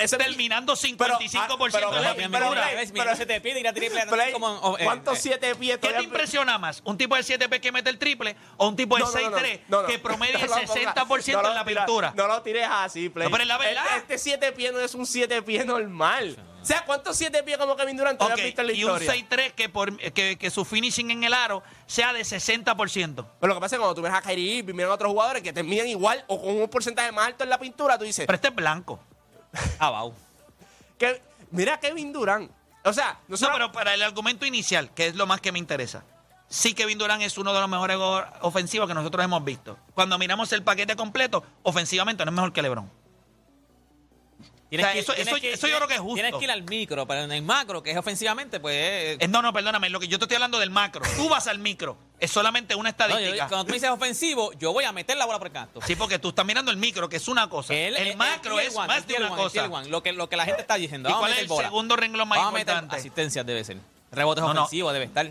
Ese- 0.00 0.16
Terminando 0.24 0.74
55% 0.74 1.70
pero- 1.72 1.90
de 1.92 2.00
la 2.00 2.14
pero- 2.14 2.28
pintura. 2.30 2.68
pero- 2.94 3.16
se 3.16 3.26
te 3.26 3.40
pide 3.42 3.60
ir 3.60 3.68
a 3.68 3.72
triple. 3.74 4.00
Play, 4.06 4.32
como, 4.32 4.46
oh, 4.46 4.78
eh, 4.78 4.84
¿Cuántos 4.84 5.18
eh, 5.18 5.20
siete 5.22 5.54
pies 5.54 5.78
¿Qué 5.78 5.88
te 5.92 6.02
impresiona 6.02 6.56
más? 6.56 6.80
¿Un 6.84 6.96
tipo 6.96 7.14
de 7.16 7.22
7 7.22 7.48
pies 7.50 7.60
que 7.60 7.70
mete 7.70 7.90
el 7.90 7.98
triple 7.98 8.34
o 8.56 8.68
un 8.68 8.76
tipo 8.76 8.96
de 8.96 9.02
No, 9.02 9.10
no, 9.12 9.20
no, 9.20 9.30
no, 9.30 9.36
6'3 9.36 9.60
no, 9.68 9.82
no. 9.82 9.88
que 9.88 9.98
promedia 9.98 10.36
el 10.40 10.48
No 10.48 10.56
lo 10.58 10.66
pongas. 10.66 10.94
60% 10.96 11.32
No 11.34 11.42
lo 11.42 11.48
en 11.50 11.54
la 11.54 11.64
pintura? 11.64 12.12
No 12.16 12.26
lo 12.26 12.40
tires 12.42 12.66
así, 12.70 13.10
Play. 13.10 13.26
No, 13.26 13.30
pero 13.30 13.42
es 13.42 13.48
la 13.48 13.58
verdad. 13.58 13.84
Este, 13.98 14.14
este 14.14 14.18
siete 14.18 14.52
pies 14.52 14.72
no 14.72 14.80
es 14.80 14.94
un 14.94 15.04
siete 15.06 15.42
pies 15.42 15.66
normal. 15.66 16.36
O 16.64 16.66
sea, 16.66 16.82
¿cuántos 16.86 17.14
siete 17.16 17.42
pies 17.42 17.58
como 17.58 17.76
Kevin 17.76 17.94
Durant 17.98 18.18
tú 18.18 18.24
Ok, 18.24 18.30
has 18.32 18.36
visto 18.42 18.62
en 18.62 18.66
la 18.68 18.72
y 18.72 18.84
un 18.84 19.02
historia? 19.02 19.26
6'3 19.28 19.52
que, 19.52 19.68
por, 19.68 19.96
que, 19.98 20.38
que 20.38 20.50
su 20.50 20.64
finishing 20.64 21.10
en 21.10 21.22
el 21.24 21.34
aro 21.34 21.62
sea 21.86 22.14
de 22.14 22.22
60%. 22.22 23.14
Pero 23.14 23.48
lo 23.48 23.54
que 23.54 23.60
pasa 23.60 23.76
es 23.76 23.78
que 23.78 23.78
cuando 23.78 23.94
tú 23.94 24.00
ves 24.00 24.14
a 24.14 24.22
Kyrie 24.22 24.54
Irving, 24.56 24.74
miran 24.74 24.90
a 24.90 24.94
otros 24.94 25.12
jugadores 25.12 25.42
que 25.42 25.52
terminan 25.52 25.86
igual 25.88 26.24
o 26.26 26.40
con 26.40 26.56
un 26.56 26.68
porcentaje 26.68 27.12
más 27.12 27.26
alto 27.26 27.44
en 27.44 27.50
la 27.50 27.58
pintura, 27.58 27.98
tú 27.98 28.04
dices, 28.04 28.24
Pero 28.26 28.34
este 28.34 28.48
es 28.48 28.54
blanco. 28.54 28.98
Ah, 29.78 29.90
wow. 29.90 30.14
que, 30.98 31.20
mira 31.50 31.78
Kevin 31.78 32.12
Durant. 32.14 32.50
O 32.82 32.92
sea, 32.94 33.12
No, 33.12 33.18
nosotros- 33.28 33.56
pero 33.58 33.72
para 33.72 33.92
el 33.92 34.02
argumento 34.02 34.46
inicial, 34.46 34.90
que 34.94 35.08
es 35.08 35.16
lo 35.16 35.26
más 35.26 35.42
que 35.42 35.52
me 35.52 35.58
interesa. 35.58 36.02
Sí, 36.48 36.72
Kevin 36.72 36.96
Durant 36.98 37.22
es 37.22 37.36
uno 37.36 37.52
de 37.52 37.60
los 37.60 37.68
mejores 37.68 37.98
ofensivos 38.42 38.88
que 38.88 38.94
nosotros 38.94 39.22
hemos 39.24 39.44
visto. 39.44 39.76
Cuando 39.94 40.18
miramos 40.18 40.50
el 40.52 40.62
paquete 40.62 40.96
completo, 40.96 41.44
ofensivamente 41.62 42.24
no 42.24 42.30
es 42.30 42.34
mejor 42.34 42.52
que 42.52 42.62
LeBron. 42.62 42.90
Tienes 44.70 44.84
O 44.84 44.88
sea, 44.88 44.92
que- 44.94 44.98
eso- 45.00 45.14
tienes 45.14 45.34
eso- 45.34 45.46
eso 45.54 45.68
yo 45.68 45.76
creo 45.76 45.88
que 45.88 45.94
es 45.94 46.00
justo. 46.00 46.14
Tienes 46.14 46.34
que 46.34 46.44
ir 46.44 46.50
al 46.50 46.62
micro, 46.64 47.06
pero 47.06 47.20
en 47.22 47.30
el 47.32 47.42
macro, 47.42 47.82
que 47.82 47.92
es 47.92 47.96
ofensivamente, 47.96 48.58
pues... 48.58 48.74
eh, 49.20 49.28
No, 49.28 49.40
no, 49.42 49.52
perdóname, 49.52 49.88
lo 49.90 50.00
que 50.00 50.08
yo 50.08 50.18
te 50.18 50.24
estoy 50.24 50.34
hablando 50.36 50.58
del 50.58 50.70
macro. 50.70 51.02
Tú 51.16 51.28
vas 51.28 51.46
al 51.46 51.58
micro. 51.58 51.96
Es 52.18 52.30
solamente 52.32 52.74
una 52.74 52.90
no, 52.90 52.96
yo- 52.96 53.06
estadística. 53.14 53.48
cuando 53.48 53.64
tú 53.66 53.68
me 53.70 53.74
dices 53.74 53.90
ofensivo, 53.90 54.52
yo 54.54 54.72
voy 54.72 54.84
a 54.84 54.92
meter 54.92 55.16
la 55.16 55.26
bola 55.26 55.38
por 55.38 55.46
el 55.48 55.52
canto. 55.52 55.80
Sí, 55.82 55.94
porque 55.94 56.18
tú 56.18 56.30
estás 56.30 56.44
mirando 56.46 56.70
el 56.70 56.76
micro, 56.76 57.08
que 57.08 57.16
es 57.16 57.28
una 57.28 57.48
cosa. 57.48 57.72
El 57.74 58.16
macro 58.16 58.58
el 58.58 58.66
es 58.66 58.74
one, 58.76 58.88
más 58.88 59.06
de 59.06 59.14
una 59.16 59.32
one, 59.32 59.42
cosa. 59.42 59.68
lo, 59.88 60.02
que, 60.02 60.12
lo 60.12 60.28
que 60.28 60.36
la 60.36 60.44
gente 60.44 60.62
está 60.62 60.74
diciendo. 60.76 61.08
¿Y 61.08 61.12
Vamos 61.12 61.24
a 61.24 61.28
cuál 61.28 61.32
es 61.34 61.42
el 61.42 61.48
bola. 61.48 61.68
segundo 61.68 61.96
renglón 61.96 62.26
más 62.28 62.38
Vamos 62.38 62.54
a 62.54 62.54
meter 62.54 62.74
importante? 62.74 62.96
asistencias 62.96 63.46
debe 63.46 63.62
ser. 63.64 63.76
Rebotes 64.10 64.42
No, 64.42 64.54
no. 64.54 64.62
ofensivos 64.62 64.92
debe 64.92 65.04
estar. 65.04 65.30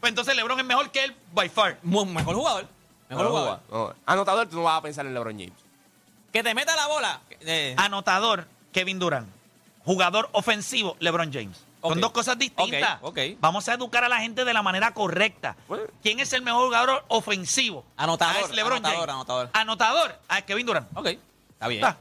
Pues 0.00 0.10
entonces 0.10 0.34
LeBron 0.36 0.58
es 0.58 0.64
mejor 0.66 0.90
que 0.90 1.04
él, 1.04 1.14
by 1.34 1.48
far. 1.48 1.78
Mejor 1.82 2.34
jugador. 2.34 2.66
Mejor 3.08 3.28
jugador. 3.28 3.60
No, 3.70 3.94
anotador, 4.06 4.48
tú 4.48 4.56
no 4.56 4.62
vas 4.64 4.78
a 4.78 4.82
pensar 4.82 5.04
en 5.06 5.14
LeBron 5.14 5.36
James. 5.38 5.52
Que 6.32 6.42
te 6.42 6.54
meta 6.54 6.74
la 6.76 6.86
bola. 6.86 7.20
eh, 7.40 7.74
Anotador, 7.78 8.46
Kevin 8.72 8.98
Durant. 8.98 9.28
Jugador 9.84 10.28
ofensivo, 10.32 10.96
LeBron 11.00 11.32
James. 11.32 11.64
Son 11.80 12.00
dos 12.00 12.10
cosas 12.10 12.36
distintas. 12.38 12.98
Vamos 13.40 13.68
a 13.68 13.74
educar 13.74 14.04
a 14.04 14.08
la 14.08 14.18
gente 14.18 14.44
de 14.44 14.52
la 14.52 14.62
manera 14.62 14.92
correcta. 14.92 15.56
Bueno. 15.68 15.84
¿Quién 16.02 16.20
es 16.20 16.32
el 16.32 16.42
mejor 16.42 16.66
jugador 16.66 17.04
ofensivo? 17.08 17.84
Anotador, 17.96 18.36
Ah, 18.36 18.44
es 18.44 18.50
LeBron 18.50 18.78
anotador, 18.84 18.98
James. 19.08 19.14
anotador. 19.14 19.50
Anotador, 19.52 20.18
ah, 20.28 20.42
Kevin 20.42 20.66
Durant. 20.66 20.88
ok, 20.96 21.06
está 21.52 21.68
bien. 21.68 21.84
Está. 21.84 21.96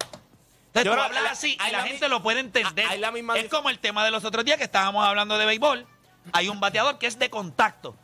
Entonces 0.67 0.83
Yo 0.83 0.93
tú 0.95 1.01
hablas 1.01 1.23
la- 1.23 1.31
así 1.31 1.57
y 1.67 1.71
la, 1.71 1.83
gente 1.83 2.09
lo 2.09 2.21
puede 2.21 2.39
entender. 2.39 2.85
hay 2.87 2.99
la 2.99 3.11
misma 3.11 3.37
es 3.37 3.49
como 3.49 3.69
el 3.69 3.79
tema 3.79 4.03
de 4.03 4.11
los 4.11 4.25
otros 4.25 4.43
días 4.43 4.57
que 4.57 4.63
estábamos 4.65 5.05
hablando 5.05 5.37
de 5.37 5.45
béisbol. 5.45 5.85
Hay 6.33 6.49
un 6.49 6.59
bateador 6.59 6.97
que 6.97 7.07
es 7.07 7.17
de 7.17 7.29
contacto. 7.29 7.95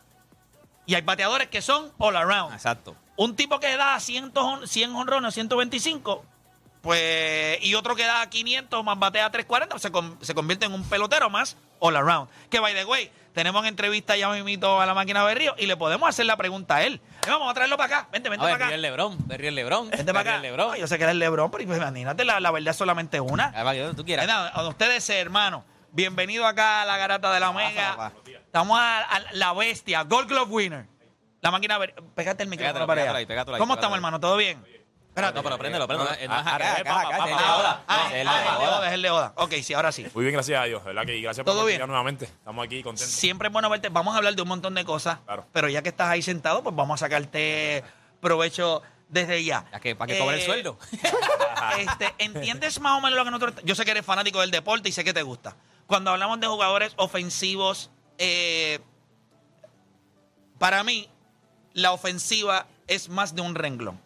Y 0.86 0.96
hay 0.96 1.02
bateadores 1.02 1.48
que 1.48 1.62
son 1.62 1.92
all 1.98 2.16
around. 2.16 2.54
Exacto. 2.54 2.96
Un 3.16 3.36
tipo 3.36 3.60
que 3.60 3.76
da 3.78 4.00
100, 4.00 4.32
hon- 4.34 4.68
100 4.68 4.96
honrones, 4.96 5.34
125, 5.34 6.26
pues, 6.82 7.58
y 7.64 7.76
otro 7.76 7.96
que 7.96 8.04
da 8.06 8.30
500 8.30 8.84
más 8.84 9.00
batea 9.00 9.30
340, 9.30 9.80
se, 9.80 9.92
con- 9.92 10.18
se 10.22 10.34
convierte 10.34 10.66
en 10.66 10.74
un 10.74 10.84
pelotero 10.90 11.30
más 11.30 11.56
all 11.80 11.96
around. 11.96 12.30
Que, 12.50 12.60
by 12.60 12.74
the 12.74 12.84
way, 12.86 13.10
tenemos 13.34 13.62
en 13.64 13.70
entrevista 13.70 14.18
ya 14.18 14.30
mismito 14.30 14.82
a 14.82 14.86
la 14.86 14.94
máquina 14.94 15.26
de 15.26 15.34
Río 15.36 15.56
y 15.58 15.66
le 15.66 15.78
podemos 15.78 16.10
hacer 16.10 16.26
la 16.26 16.36
pregunta 16.36 16.76
a 16.78 16.84
él. 16.84 17.00
Eh, 17.26 17.30
Vamos 17.30 17.50
a 17.50 17.54
traerlo 17.54 17.78
para 17.78 18.00
acá. 18.00 18.10
Vente, 18.12 18.30
vente 18.30 18.44
para 18.44 18.56
acá. 18.66 18.74
el 18.76 18.82
Lebrón, 18.82 19.18
el 19.30 19.56
Lebrón. 19.56 19.90
Vente 19.90 20.14
para 20.14 20.32
acá. 20.32 20.42
Lebrón. 20.42 20.72
No, 20.72 20.76
yo 20.76 20.88
sé 20.88 20.98
que 20.98 21.04
eres 21.06 21.14
el 21.14 21.20
Lebron, 21.20 21.50
pero 21.50 21.64
imagínate, 21.64 22.26
la, 22.26 22.40
la 22.42 22.52
verdad 22.52 22.72
es 22.72 22.78
solamente 22.78 23.20
una. 23.22 23.54
Tú 23.96 24.04
quieras. 24.04 24.28
Nada, 24.28 24.50
a 24.50 24.68
ustedes, 24.68 25.10
hermano, 25.10 25.64
bienvenido 25.92 26.46
acá 26.46 26.82
a 26.82 26.86
la 26.86 26.98
garata 26.98 27.34
de 27.34 27.40
la 27.40 27.50
Omega. 27.50 28.12
Estamos 28.54 28.78
a, 28.80 29.00
a 29.02 29.20
la 29.32 29.52
bestia, 29.54 30.04
Gold 30.04 30.30
Glove 30.30 30.52
Winner. 30.54 30.86
La 31.42 31.50
máquina, 31.50 31.80
pégate 32.14 32.44
el 32.44 32.50
micrófono 32.50 32.86
Pégatelo, 32.86 32.86
para 32.86 33.02
pégatelo 33.02 33.10
allá. 33.10 33.18
ahí, 33.18 33.26
pégatelo 33.26 33.56
ahí, 33.56 33.60
¿Cómo 33.60 33.74
estamos, 33.74 33.96
ahí. 33.96 33.98
hermano? 33.98 34.20
¿Todo 34.20 34.38
bien? 34.38 34.64
Espérate. 35.08 35.34
No, 35.38 35.44
pero 35.44 35.58
préndelo, 35.58 35.88
préndelo. 35.88 36.12
No 36.12 36.16
es 36.16 36.30
acá, 36.30 36.56
acá, 36.56 37.18
es 38.86 38.94
el 38.94 39.02
de. 39.02 39.10
Oda. 39.10 39.34
Ok, 39.38 39.54
sí, 39.64 39.74
ahora 39.74 39.92
sí. 39.92 40.06
Muy 40.14 40.24
bien, 40.26 40.36
gracias 40.36 40.62
a 40.62 40.66
Dios, 40.66 40.84
¿verdad? 40.84 41.04
Que 41.04 41.20
gracias 41.20 41.44
por 41.44 41.52
¿Todo 41.52 41.66
bien? 41.66 41.80
participar 41.80 41.88
nuevamente. 41.90 42.26
Estamos 42.26 42.64
aquí 42.64 42.84
contentos. 42.84 43.12
Siempre 43.12 43.48
es 43.48 43.52
bueno 43.54 43.72
verte. 43.72 43.90
Vamos 43.90 44.14
a 44.14 44.18
hablar 44.18 44.36
de 44.36 44.42
un 44.44 44.48
montón 44.48 44.76
de 44.76 44.86
cosas. 44.86 45.18
Claro. 45.26 45.48
Pero 45.52 45.68
ya 45.68 45.82
que 45.82 45.90
estás 45.90 46.10
ahí 46.10 46.22
sentado, 46.22 46.62
pues 46.62 46.76
vamos 46.76 47.02
a 47.02 47.06
sacarte 47.08 47.84
provecho 48.22 48.84
desde 49.10 49.44
ya. 49.44 49.66
Ya 49.72 49.80
que- 49.80 49.96
para 49.96 50.14
que 50.14 50.20
cobre 50.20 50.36
el 50.36 50.42
Eh, 50.44 50.46
sueldo. 50.46 50.78
este, 51.80 52.14
¿Entiendes 52.20 52.80
más 52.80 53.00
o 53.00 53.02
menos 53.02 53.18
lo 53.18 53.26
que 53.26 53.32
nosotros... 53.32 53.56
Yo 53.66 53.74
sé 53.74 53.84
que 53.84 53.90
eres 53.92 54.06
fanático 54.06 54.42
del 54.42 54.52
deporte 54.52 54.90
y 54.90 54.92
sé 54.92 55.04
que 55.04 55.12
te 55.12 55.24
gusta. 55.24 55.56
Cuando 55.88 56.12
hablamos 56.12 56.40
de 56.40 56.46
jugadores 56.46 56.94
ofensivos, 56.98 57.90
eh, 58.26 58.80
para 60.58 60.84
mí, 60.84 61.10
la 61.74 61.92
ofensiva 61.92 62.68
es 62.88 63.10
más 63.10 63.36
de 63.36 63.42
un 63.42 63.54
renglón. 63.54 64.00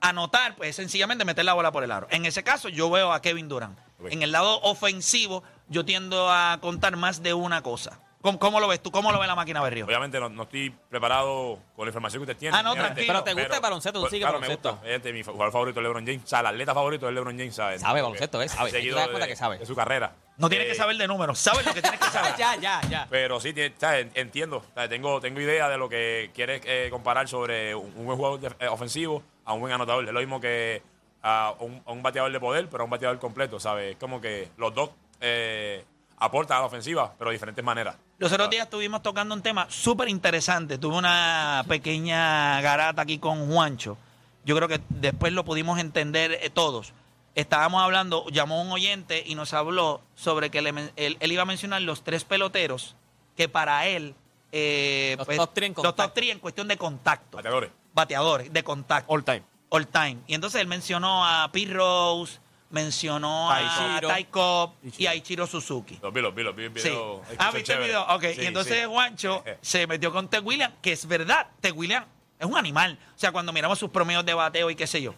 Anotar, 0.00 0.56
pues 0.56 0.70
es 0.70 0.76
sencillamente 0.76 1.26
meter 1.26 1.44
la 1.44 1.52
bola 1.52 1.72
por 1.72 1.84
el 1.84 1.92
aro. 1.92 2.06
En 2.10 2.24
ese 2.24 2.42
caso, 2.42 2.70
yo 2.70 2.88
veo 2.88 3.12
a 3.12 3.20
Kevin 3.20 3.48
Durant. 3.48 3.78
En 4.08 4.22
el 4.22 4.32
lado 4.32 4.62
ofensivo, 4.62 5.42
yo 5.68 5.84
tiendo 5.84 6.30
a 6.30 6.58
contar 6.62 6.96
más 6.96 7.22
de 7.22 7.34
una 7.34 7.62
cosa. 7.62 8.00
¿Cómo, 8.22 8.38
cómo 8.38 8.60
lo 8.60 8.68
ves 8.68 8.82
tú? 8.82 8.90
¿Cómo 8.90 9.12
lo 9.12 9.18
ve 9.18 9.26
la 9.26 9.34
máquina 9.34 9.62
Berrío? 9.62 9.86
Obviamente 9.86 10.20
no, 10.20 10.28
no 10.28 10.42
estoy 10.42 10.68
preparado 10.90 11.58
con 11.74 11.86
la 11.86 11.88
información 11.88 12.20
que 12.22 12.30
usted 12.30 12.38
tiene. 12.38 12.54
Ah, 12.56 12.62
no, 12.62 12.74
tranquilo. 12.74 13.06
Pero 13.06 13.24
te 13.24 13.32
gusta 13.32 13.56
el 13.56 13.62
baloncesto, 13.62 13.98
tú 13.98 14.02
pues, 14.02 14.10
sigues 14.10 14.24
claro, 14.26 14.38
baloncesto. 14.40 14.68
me 14.68 14.72
gusta. 14.72 14.82
Obviamente, 14.84 15.12
mi 15.14 15.22
jugador 15.22 15.52
favorito 15.52 15.80
es 15.80 15.84
LeBron 15.84 16.04
James. 16.06 16.24
O 16.24 16.26
sea, 16.26 16.40
el 16.40 16.46
atleta 16.46 16.74
favorito 16.74 17.08
es 17.08 17.14
LeBron 17.14 17.38
James, 17.38 17.54
¿sabes? 17.54 17.80
Sabe 17.80 18.02
baloncesto, 18.02 18.42
¿eh? 18.42 18.48
Sabe. 18.50 18.70
seguido 18.70 18.96
te 18.96 19.00
das 19.00 19.08
cuenta 19.08 19.26
de- 19.26 19.32
que 19.32 19.36
sabe. 19.36 19.58
De 19.58 19.64
su 19.66 19.74
carrera. 19.74 20.12
No 20.36 20.48
tienes 20.50 20.66
Eh, 20.66 20.70
que 20.72 20.76
saber 20.76 20.96
de 20.98 21.08
números. 21.08 21.38
Sabes 21.38 21.64
lo 21.64 21.72
que 21.72 21.80
tienes 21.80 21.98
que 21.98 22.06
saber. 22.10 22.34
ya, 22.36 22.56
ya, 22.56 22.80
ya. 22.90 23.06
Pero 23.08 23.40
sí, 23.40 23.54
entiendo. 24.14 24.62
¿sabes? 24.74 24.90
Tengo, 24.90 25.18
tengo 25.20 25.40
idea 25.40 25.68
de 25.70 25.78
lo 25.78 25.88
que 25.88 26.30
quieres 26.34 26.60
eh, 26.66 26.88
comparar 26.90 27.26
sobre 27.26 27.74
un, 27.74 27.90
un 27.96 28.04
buen 28.04 28.18
jugador 28.18 28.40
de- 28.40 28.64
eh, 28.64 28.68
ofensivo 28.68 29.22
a 29.46 29.54
un 29.54 29.60
buen 29.60 29.72
anotador. 29.72 30.04
Es 30.06 30.12
lo 30.12 30.20
mismo 30.20 30.40
que 30.40 30.82
a 31.22 31.54
un, 31.58 31.82
a 31.86 31.92
un 31.92 32.02
bateador 32.02 32.30
de 32.32 32.40
poder, 32.40 32.68
pero 32.68 32.82
a 32.82 32.84
un 32.84 32.90
bateador 32.90 33.18
completo, 33.18 33.58
¿sabes? 33.58 33.92
Es 33.92 33.96
como 33.96 34.20
que 34.20 34.50
los 34.58 34.74
dos 34.74 34.90
eh, 35.22 35.84
aportan 36.18 36.58
a 36.58 36.60
la 36.60 36.66
ofensiva, 36.66 37.14
pero 37.18 37.30
de 37.30 37.34
diferentes 37.34 37.64
maneras. 37.64 37.96
Los 38.20 38.30
otros 38.32 38.50
días 38.50 38.64
estuvimos 38.64 39.02
tocando 39.02 39.34
un 39.34 39.40
tema 39.40 39.66
súper 39.70 40.08
interesante. 40.10 40.76
Tuve 40.76 40.94
una 40.96 41.64
pequeña 41.66 42.60
garata 42.60 43.00
aquí 43.02 43.18
con 43.18 43.50
Juancho. 43.50 43.96
Yo 44.44 44.54
creo 44.54 44.68
que 44.68 44.78
después 44.90 45.32
lo 45.32 45.42
pudimos 45.44 45.78
entender 45.78 46.38
eh, 46.42 46.50
todos. 46.50 46.92
Estábamos 47.34 47.82
hablando, 47.82 48.26
llamó 48.28 48.60
un 48.60 48.70
oyente 48.72 49.22
y 49.26 49.34
nos 49.34 49.54
habló 49.54 50.02
sobre 50.16 50.50
que 50.50 50.60
le 50.60 50.72
men- 50.72 50.92
él, 50.96 51.16
él 51.20 51.32
iba 51.32 51.42
a 51.42 51.46
mencionar 51.46 51.80
los 51.80 52.04
tres 52.04 52.24
peloteros 52.24 52.94
que 53.38 53.48
para 53.48 53.86
él... 53.86 54.14
eh, 54.52 55.14
Los 55.16 55.26
top 55.26 55.54
three 55.54 55.66
en 55.68 55.72
los 55.72 55.82
top 55.82 55.84
contacto. 55.96 56.12
three 56.12 56.30
en 56.30 56.38
cuestión 56.40 56.68
de 56.68 56.76
contacto. 56.76 57.38
Bateadores. 57.38 57.70
Bateadores, 57.94 58.52
de 58.52 58.62
contacto. 58.62 59.10
All 59.12 59.24
time. 59.24 59.42
All 59.70 59.86
time. 59.86 60.18
Y 60.26 60.34
entonces 60.34 60.60
él 60.60 60.66
mencionó 60.66 61.24
a 61.26 61.48
Pete 61.52 61.72
Rose, 61.72 62.38
mencionó 62.70 63.50
a. 63.50 64.00
Ty 64.00 64.24
Cobb 64.24 64.72
y 64.98 65.06
a 65.06 65.14
Ichiro 65.14 65.46
Suzuki. 65.46 65.98
Los 66.02 66.12
vi, 66.12 66.20
los 66.20 66.34
vi, 66.34 66.42
los 66.42 66.54
vi 66.54 66.68
Sí. 66.76 66.90
Ah, 67.38 67.50
¿viste 67.52 67.72
el 67.74 67.80
video? 67.80 68.02
Ok. 68.08 68.24
Sí, 68.34 68.42
y 68.42 68.46
entonces 68.46 68.78
sí. 68.80 68.84
Juancho 68.86 69.44
se 69.60 69.86
metió 69.86 70.12
con 70.12 70.28
Ted 70.28 70.42
Williams, 70.42 70.74
que 70.80 70.92
es 70.92 71.06
verdad. 71.06 71.48
Ted 71.60 71.72
Williams 71.74 72.06
es 72.38 72.46
un 72.46 72.56
animal. 72.56 72.98
O 73.14 73.18
sea, 73.18 73.32
cuando 73.32 73.52
miramos 73.52 73.78
sus 73.78 73.90
promedios 73.90 74.24
de 74.24 74.34
bateo 74.34 74.70
y 74.70 74.74
qué 74.76 74.86
sé 74.86 75.02
yo. 75.02 75.14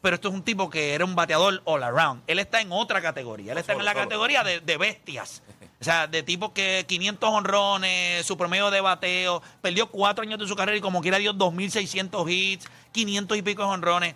Pero 0.00 0.14
esto 0.14 0.28
es 0.28 0.34
un 0.34 0.42
tipo 0.42 0.70
que 0.70 0.94
era 0.94 1.04
un 1.04 1.14
bateador 1.14 1.60
all 1.64 1.82
around. 1.82 2.22
Él 2.26 2.38
está 2.38 2.60
en 2.60 2.70
otra 2.70 3.02
categoría. 3.02 3.52
Él 3.52 3.58
está 3.58 3.72
Solo, 3.72 3.80
en 3.82 3.86
la 3.86 3.92
solo. 3.92 4.04
categoría 4.04 4.44
de, 4.44 4.60
de 4.60 4.76
bestias. 4.76 5.42
O 5.80 5.84
sea, 5.84 6.06
de 6.06 6.22
tipos 6.22 6.52
que 6.52 6.84
500 6.88 7.28
honrones, 7.28 8.24
su 8.24 8.36
promedio 8.36 8.70
de 8.70 8.80
bateo, 8.80 9.42
perdió 9.60 9.88
cuatro 9.90 10.22
años 10.22 10.38
de 10.38 10.46
su 10.46 10.54
carrera 10.56 10.78
y 10.78 10.80
como 10.80 11.02
quiera 11.02 11.18
dio 11.18 11.34
2.600 11.34 12.30
hits, 12.30 12.66
500 12.92 13.36
y 13.36 13.42
pico 13.42 13.62
de 13.62 13.68
honrones. 13.68 14.14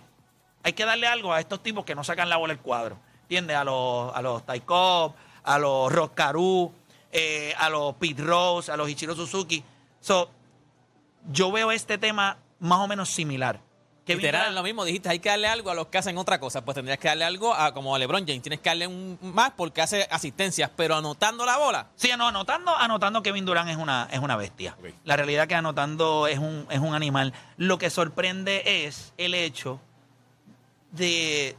Hay 0.63 0.73
que 0.73 0.85
darle 0.85 1.07
algo 1.07 1.33
a 1.33 1.39
estos 1.39 1.61
tipos 1.63 1.85
que 1.85 1.95
no 1.95 2.03
sacan 2.03 2.29
la 2.29 2.37
bola 2.37 2.53
del 2.53 2.61
cuadro. 2.61 2.97
¿Entiendes? 3.23 3.57
A 3.57 3.63
los, 3.63 4.15
a 4.15 4.21
los 4.21 4.45
Ty 4.45 4.61
Cobb, 4.61 5.13
a 5.43 5.57
los 5.57 5.91
Roscaru, 5.91 6.71
eh, 7.11 7.53
a 7.57 7.69
los 7.69 7.95
Pete 7.95 8.21
Rose, 8.21 8.71
a 8.71 8.77
los 8.77 8.89
Ichiro 8.89 9.15
Suzuki. 9.15 9.63
So, 9.99 10.29
yo 11.31 11.51
veo 11.51 11.71
este 11.71 11.97
tema 11.97 12.37
más 12.59 12.79
o 12.79 12.87
menos 12.87 13.09
similar. 13.09 13.59
Kevin 14.05 14.23
Literal, 14.23 14.55
lo 14.55 14.63
mismo, 14.63 14.83
dijiste, 14.83 15.09
hay 15.09 15.19
que 15.19 15.29
darle 15.29 15.47
algo 15.47 15.69
a 15.69 15.75
los 15.75 15.87
que 15.87 15.99
hacen 15.99 16.17
otra 16.17 16.39
cosa. 16.39 16.65
Pues 16.65 16.73
tendrías 16.73 16.97
que 16.97 17.07
darle 17.07 17.23
algo 17.23 17.53
a 17.53 17.71
como 17.71 17.95
a 17.95 17.99
LeBron 17.99 18.25
James. 18.25 18.41
Tienes 18.41 18.59
que 18.59 18.69
darle 18.69 18.87
un 18.87 19.19
más 19.21 19.51
porque 19.51 19.81
hace 19.81 20.07
asistencias, 20.09 20.71
pero 20.75 20.95
anotando 20.95 21.45
la 21.45 21.57
bola. 21.57 21.87
Sí, 21.95 22.09
no, 22.17 22.27
anotando, 22.27 22.75
anotando 22.75 23.21
Kevin 23.21 23.45
Durant 23.45 23.69
es 23.69 23.77
una, 23.77 24.09
es 24.11 24.19
una 24.19 24.35
bestia. 24.35 24.75
La 25.03 25.17
realidad 25.17 25.47
que 25.47 25.53
anotando 25.53 26.25
es 26.25 26.39
un, 26.39 26.65
es 26.71 26.79
un 26.79 26.95
animal. 26.95 27.33
Lo 27.57 27.77
que 27.77 27.91
sorprende 27.91 28.85
es 28.85 29.13
el 29.17 29.35
hecho 29.35 29.79
de... 30.91 31.57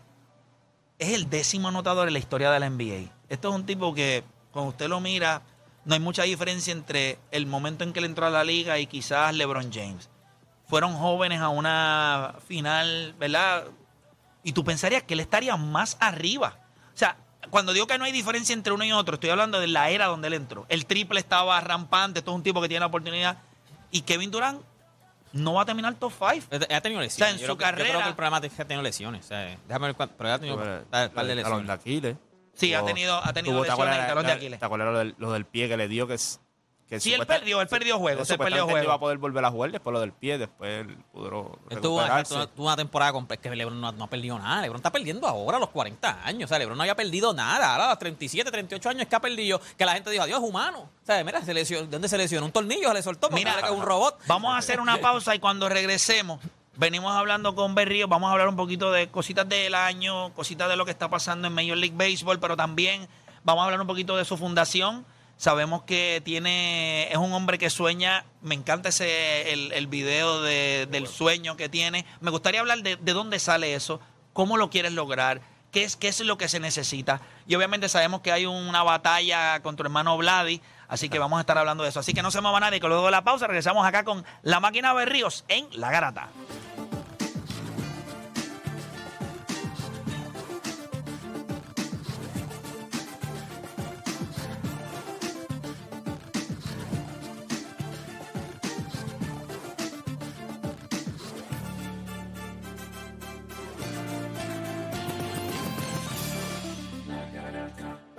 Es 0.98 1.12
el 1.14 1.28
décimo 1.28 1.68
anotador 1.68 2.06
en 2.06 2.14
la 2.14 2.20
historia 2.20 2.50
de 2.50 2.60
la 2.60 2.70
NBA. 2.70 3.12
Esto 3.28 3.48
es 3.48 3.54
un 3.54 3.66
tipo 3.66 3.92
que, 3.92 4.22
cuando 4.52 4.70
usted 4.70 4.88
lo 4.88 5.00
mira, 5.00 5.42
no 5.84 5.94
hay 5.94 6.00
mucha 6.00 6.22
diferencia 6.22 6.72
entre 6.72 7.18
el 7.30 7.46
momento 7.46 7.82
en 7.82 7.92
que 7.92 7.98
él 7.98 8.04
entró 8.04 8.26
a 8.26 8.30
la 8.30 8.44
liga 8.44 8.78
y 8.78 8.86
quizás 8.86 9.34
LeBron 9.34 9.72
James. 9.72 10.08
Fueron 10.68 10.94
jóvenes 10.94 11.40
a 11.40 11.48
una 11.48 12.36
final, 12.46 13.14
¿verdad? 13.18 13.64
Y 14.44 14.52
tú 14.52 14.64
pensarías 14.64 15.02
que 15.02 15.14
él 15.14 15.20
estaría 15.20 15.56
más 15.56 15.96
arriba. 15.98 16.60
O 16.94 16.96
sea, 16.96 17.16
cuando 17.50 17.72
digo 17.72 17.86
que 17.86 17.98
no 17.98 18.04
hay 18.04 18.12
diferencia 18.12 18.52
entre 18.52 18.72
uno 18.72 18.84
y 18.84 18.92
otro, 18.92 19.14
estoy 19.14 19.30
hablando 19.30 19.58
de 19.58 19.66
la 19.66 19.90
era 19.90 20.06
donde 20.06 20.28
él 20.28 20.34
entró. 20.34 20.66
El 20.68 20.86
triple 20.86 21.18
estaba 21.18 21.60
rampante, 21.60 22.20
esto 22.20 22.30
es 22.30 22.36
un 22.36 22.42
tipo 22.42 22.62
que 22.62 22.68
tiene 22.68 22.80
la 22.80 22.86
oportunidad. 22.86 23.38
Y 23.90 24.02
Kevin 24.02 24.30
Durant 24.30 24.62
no 25.32 25.54
va 25.54 25.62
a 25.62 25.64
terminar 25.66 25.94
top 25.94 26.12
5. 26.12 26.46
Ha 26.70 26.80
tenido 26.80 27.00
lesiones. 27.00 27.14
O 27.14 27.16
sea, 27.18 27.30
en 27.30 27.38
yo, 27.38 27.46
su 27.46 27.56
creo 27.56 27.56
que, 27.56 27.64
yo 27.64 27.74
creo 27.74 27.84
carrera- 27.86 28.02
que 28.04 28.08
el 28.10 28.14
problema 28.16 28.38
es 28.38 28.52
que 28.52 28.62
ha 28.62 28.66
tenido 28.66 28.82
lesiones. 28.82 29.24
o 29.24 29.28
sea, 29.28 29.58
déjame 29.66 29.86
ver 29.86 29.96
cuánto, 29.96 30.14
pero 30.16 30.28
ya 30.30 30.34
ha 30.34 30.38
tenido 30.38 30.56
un 30.56 30.62
par 30.62 31.02
de 31.02 31.08
Talón 31.08 31.28
de 31.28 31.34
lesiones. 31.36 31.70
Aquiles. 31.70 32.16
Sí, 32.54 32.74
ha 32.74 32.80
Tuvo- 32.80 32.86
tenido, 32.88 33.16
ha 33.24 33.32
tenido 33.32 33.54
tuvo- 33.54 33.62
¿te 33.64 33.68
lesiones 33.70 33.94
en 33.94 34.00
acuerdas- 34.00 34.08
talón 34.08 34.26
de 34.26 34.32
Aquiles. 34.32 34.60
¿Te 34.60 34.66
acuerdas 34.66 34.92
lo 34.92 34.98
del, 34.98 35.14
lo 35.18 35.32
del 35.32 35.46
pie 35.46 35.68
que 35.68 35.76
le 35.78 35.88
dio? 35.88 36.06
Que, 36.06 36.14
es, 36.14 36.40
que 36.88 37.00
Sí, 37.00 37.14
él 37.14 37.26
perdió, 37.26 37.60
él 37.62 37.68
perdió 37.68 37.98
juegos, 37.98 38.28
él 38.28 38.36
perdió 38.38 38.64
él 38.64 38.70
iba 38.70 38.78
a 38.78 38.80
juegos. 38.82 38.98
poder 38.98 39.18
volver 39.18 39.44
a 39.44 39.50
jugar 39.50 39.72
después 39.72 39.92
lo 39.94 40.00
del 40.00 40.12
pie, 40.12 40.36
después 40.36 40.80
él 40.86 40.98
pudo 41.10 41.28
tuvo 41.30 41.48
una, 41.94 42.04
recuperarse. 42.04 42.34
tuvo- 42.34 42.48
tuvo 42.48 42.66
una 42.66 42.76
temporada 42.76 43.12
completa 43.12 43.42
que 43.42 43.56
LeBron 43.56 43.80
no, 43.80 43.92
no 43.92 44.04
ha 44.04 44.10
perdido 44.10 44.38
nada. 44.38 44.60
LeBron 44.60 44.76
está 44.78 44.92
perdiendo 44.92 45.26
ahora 45.26 45.56
a 45.56 45.60
los 45.60 45.70
40 45.70 46.20
años. 46.24 46.44
O 46.44 46.48
sea, 46.48 46.58
LeBron 46.58 46.76
no 46.76 46.82
había 46.82 46.94
perdido 46.94 47.32
nada. 47.32 47.72
Ahora 47.72 47.86
a 47.86 47.88
los 47.90 47.98
37, 47.98 48.50
38 48.50 48.88
años 48.90 49.06
que 49.06 49.16
ha 49.16 49.20
perdido, 49.20 49.60
que 49.78 49.86
la 49.86 49.94
gente 49.94 50.10
dijo, 50.10 50.22
adiós, 50.22 50.42
es 50.42 50.48
humano. 50.48 50.80
O 51.02 51.06
sea, 51.06 51.24
mira, 51.24 51.40
se 51.42 51.54
lesionó, 51.54 51.86
¿de 51.86 51.92
dónde 51.92 52.08
se 52.08 52.18
lesionó? 52.18 52.44
Un 52.46 52.52
tornillo 52.52 52.88
se 52.88 52.94
le 52.94 53.02
soltó 53.02 53.30
Mira, 53.30 53.56
que 53.56 53.64
es 53.66 53.70
un 53.70 53.82
robot. 53.82 54.18
Vamos 54.26 54.54
a 54.54 54.58
hacer 54.58 54.78
una 54.80 54.98
pausa 54.98 55.34
y 55.34 55.38
cuando 55.38 55.68
regresemos, 55.68 56.40
Venimos 56.74 57.14
hablando 57.14 57.54
con 57.54 57.74
Berrío, 57.74 58.08
vamos 58.08 58.30
a 58.30 58.32
hablar 58.32 58.48
un 58.48 58.56
poquito 58.56 58.90
de 58.92 59.10
cositas 59.10 59.46
del 59.46 59.74
año, 59.74 60.32
cositas 60.32 60.70
de 60.70 60.76
lo 60.76 60.86
que 60.86 60.90
está 60.90 61.10
pasando 61.10 61.46
en 61.46 61.52
Major 61.52 61.76
League 61.76 61.94
Baseball, 61.94 62.40
pero 62.40 62.56
también 62.56 63.06
vamos 63.44 63.60
a 63.60 63.64
hablar 63.66 63.78
un 63.82 63.86
poquito 63.86 64.16
de 64.16 64.24
su 64.24 64.38
fundación. 64.38 65.04
Sabemos 65.46 65.82
que 65.82 66.22
tiene, 66.24 67.10
es 67.10 67.16
un 67.16 67.32
hombre 67.32 67.58
que 67.58 67.68
sueña, 67.68 68.24
me 68.42 68.54
encanta 68.54 68.90
ese 68.90 69.52
el, 69.52 69.72
el 69.72 69.88
video 69.88 70.40
de- 70.40 70.86
del 70.88 71.08
sueño 71.08 71.56
que 71.56 71.68
tiene. 71.68 72.06
Me 72.20 72.30
gustaría 72.30 72.60
hablar 72.60 72.82
de, 72.82 72.94
de 72.94 73.12
dónde 73.12 73.40
sale 73.40 73.74
eso, 73.74 73.98
cómo 74.34 74.56
lo 74.56 74.70
quieres 74.70 74.92
lograr, 74.92 75.40
qué 75.72 75.82
es, 75.82 75.96
qué 75.96 76.06
es 76.06 76.20
lo 76.20 76.38
que 76.38 76.46
se 76.48 76.60
necesita. 76.60 77.20
Y 77.48 77.56
obviamente 77.56 77.88
sabemos 77.88 78.20
que 78.20 78.30
hay 78.30 78.46
una 78.46 78.84
batalla 78.84 79.60
con 79.64 79.74
tu 79.74 79.82
hermano 79.82 80.16
Vladi, 80.16 80.60
así 80.86 81.08
que 81.08 81.18
vamos 81.18 81.38
a 81.38 81.40
estar 81.40 81.58
hablando 81.58 81.82
de 81.82 81.88
eso. 81.88 81.98
Así 81.98 82.14
que 82.14 82.22
no 82.22 82.30
se 82.30 82.40
mueva 82.40 82.60
nadie, 82.60 82.78
que 82.78 82.86
luego 82.86 83.06
de 83.06 83.10
la 83.10 83.24
pausa 83.24 83.48
regresamos 83.48 83.84
acá 83.84 84.04
con 84.04 84.24
la 84.42 84.60
máquina 84.60 84.92
Berríos 84.92 85.44
en 85.48 85.66
La 85.72 85.90
Garata. 85.90 86.28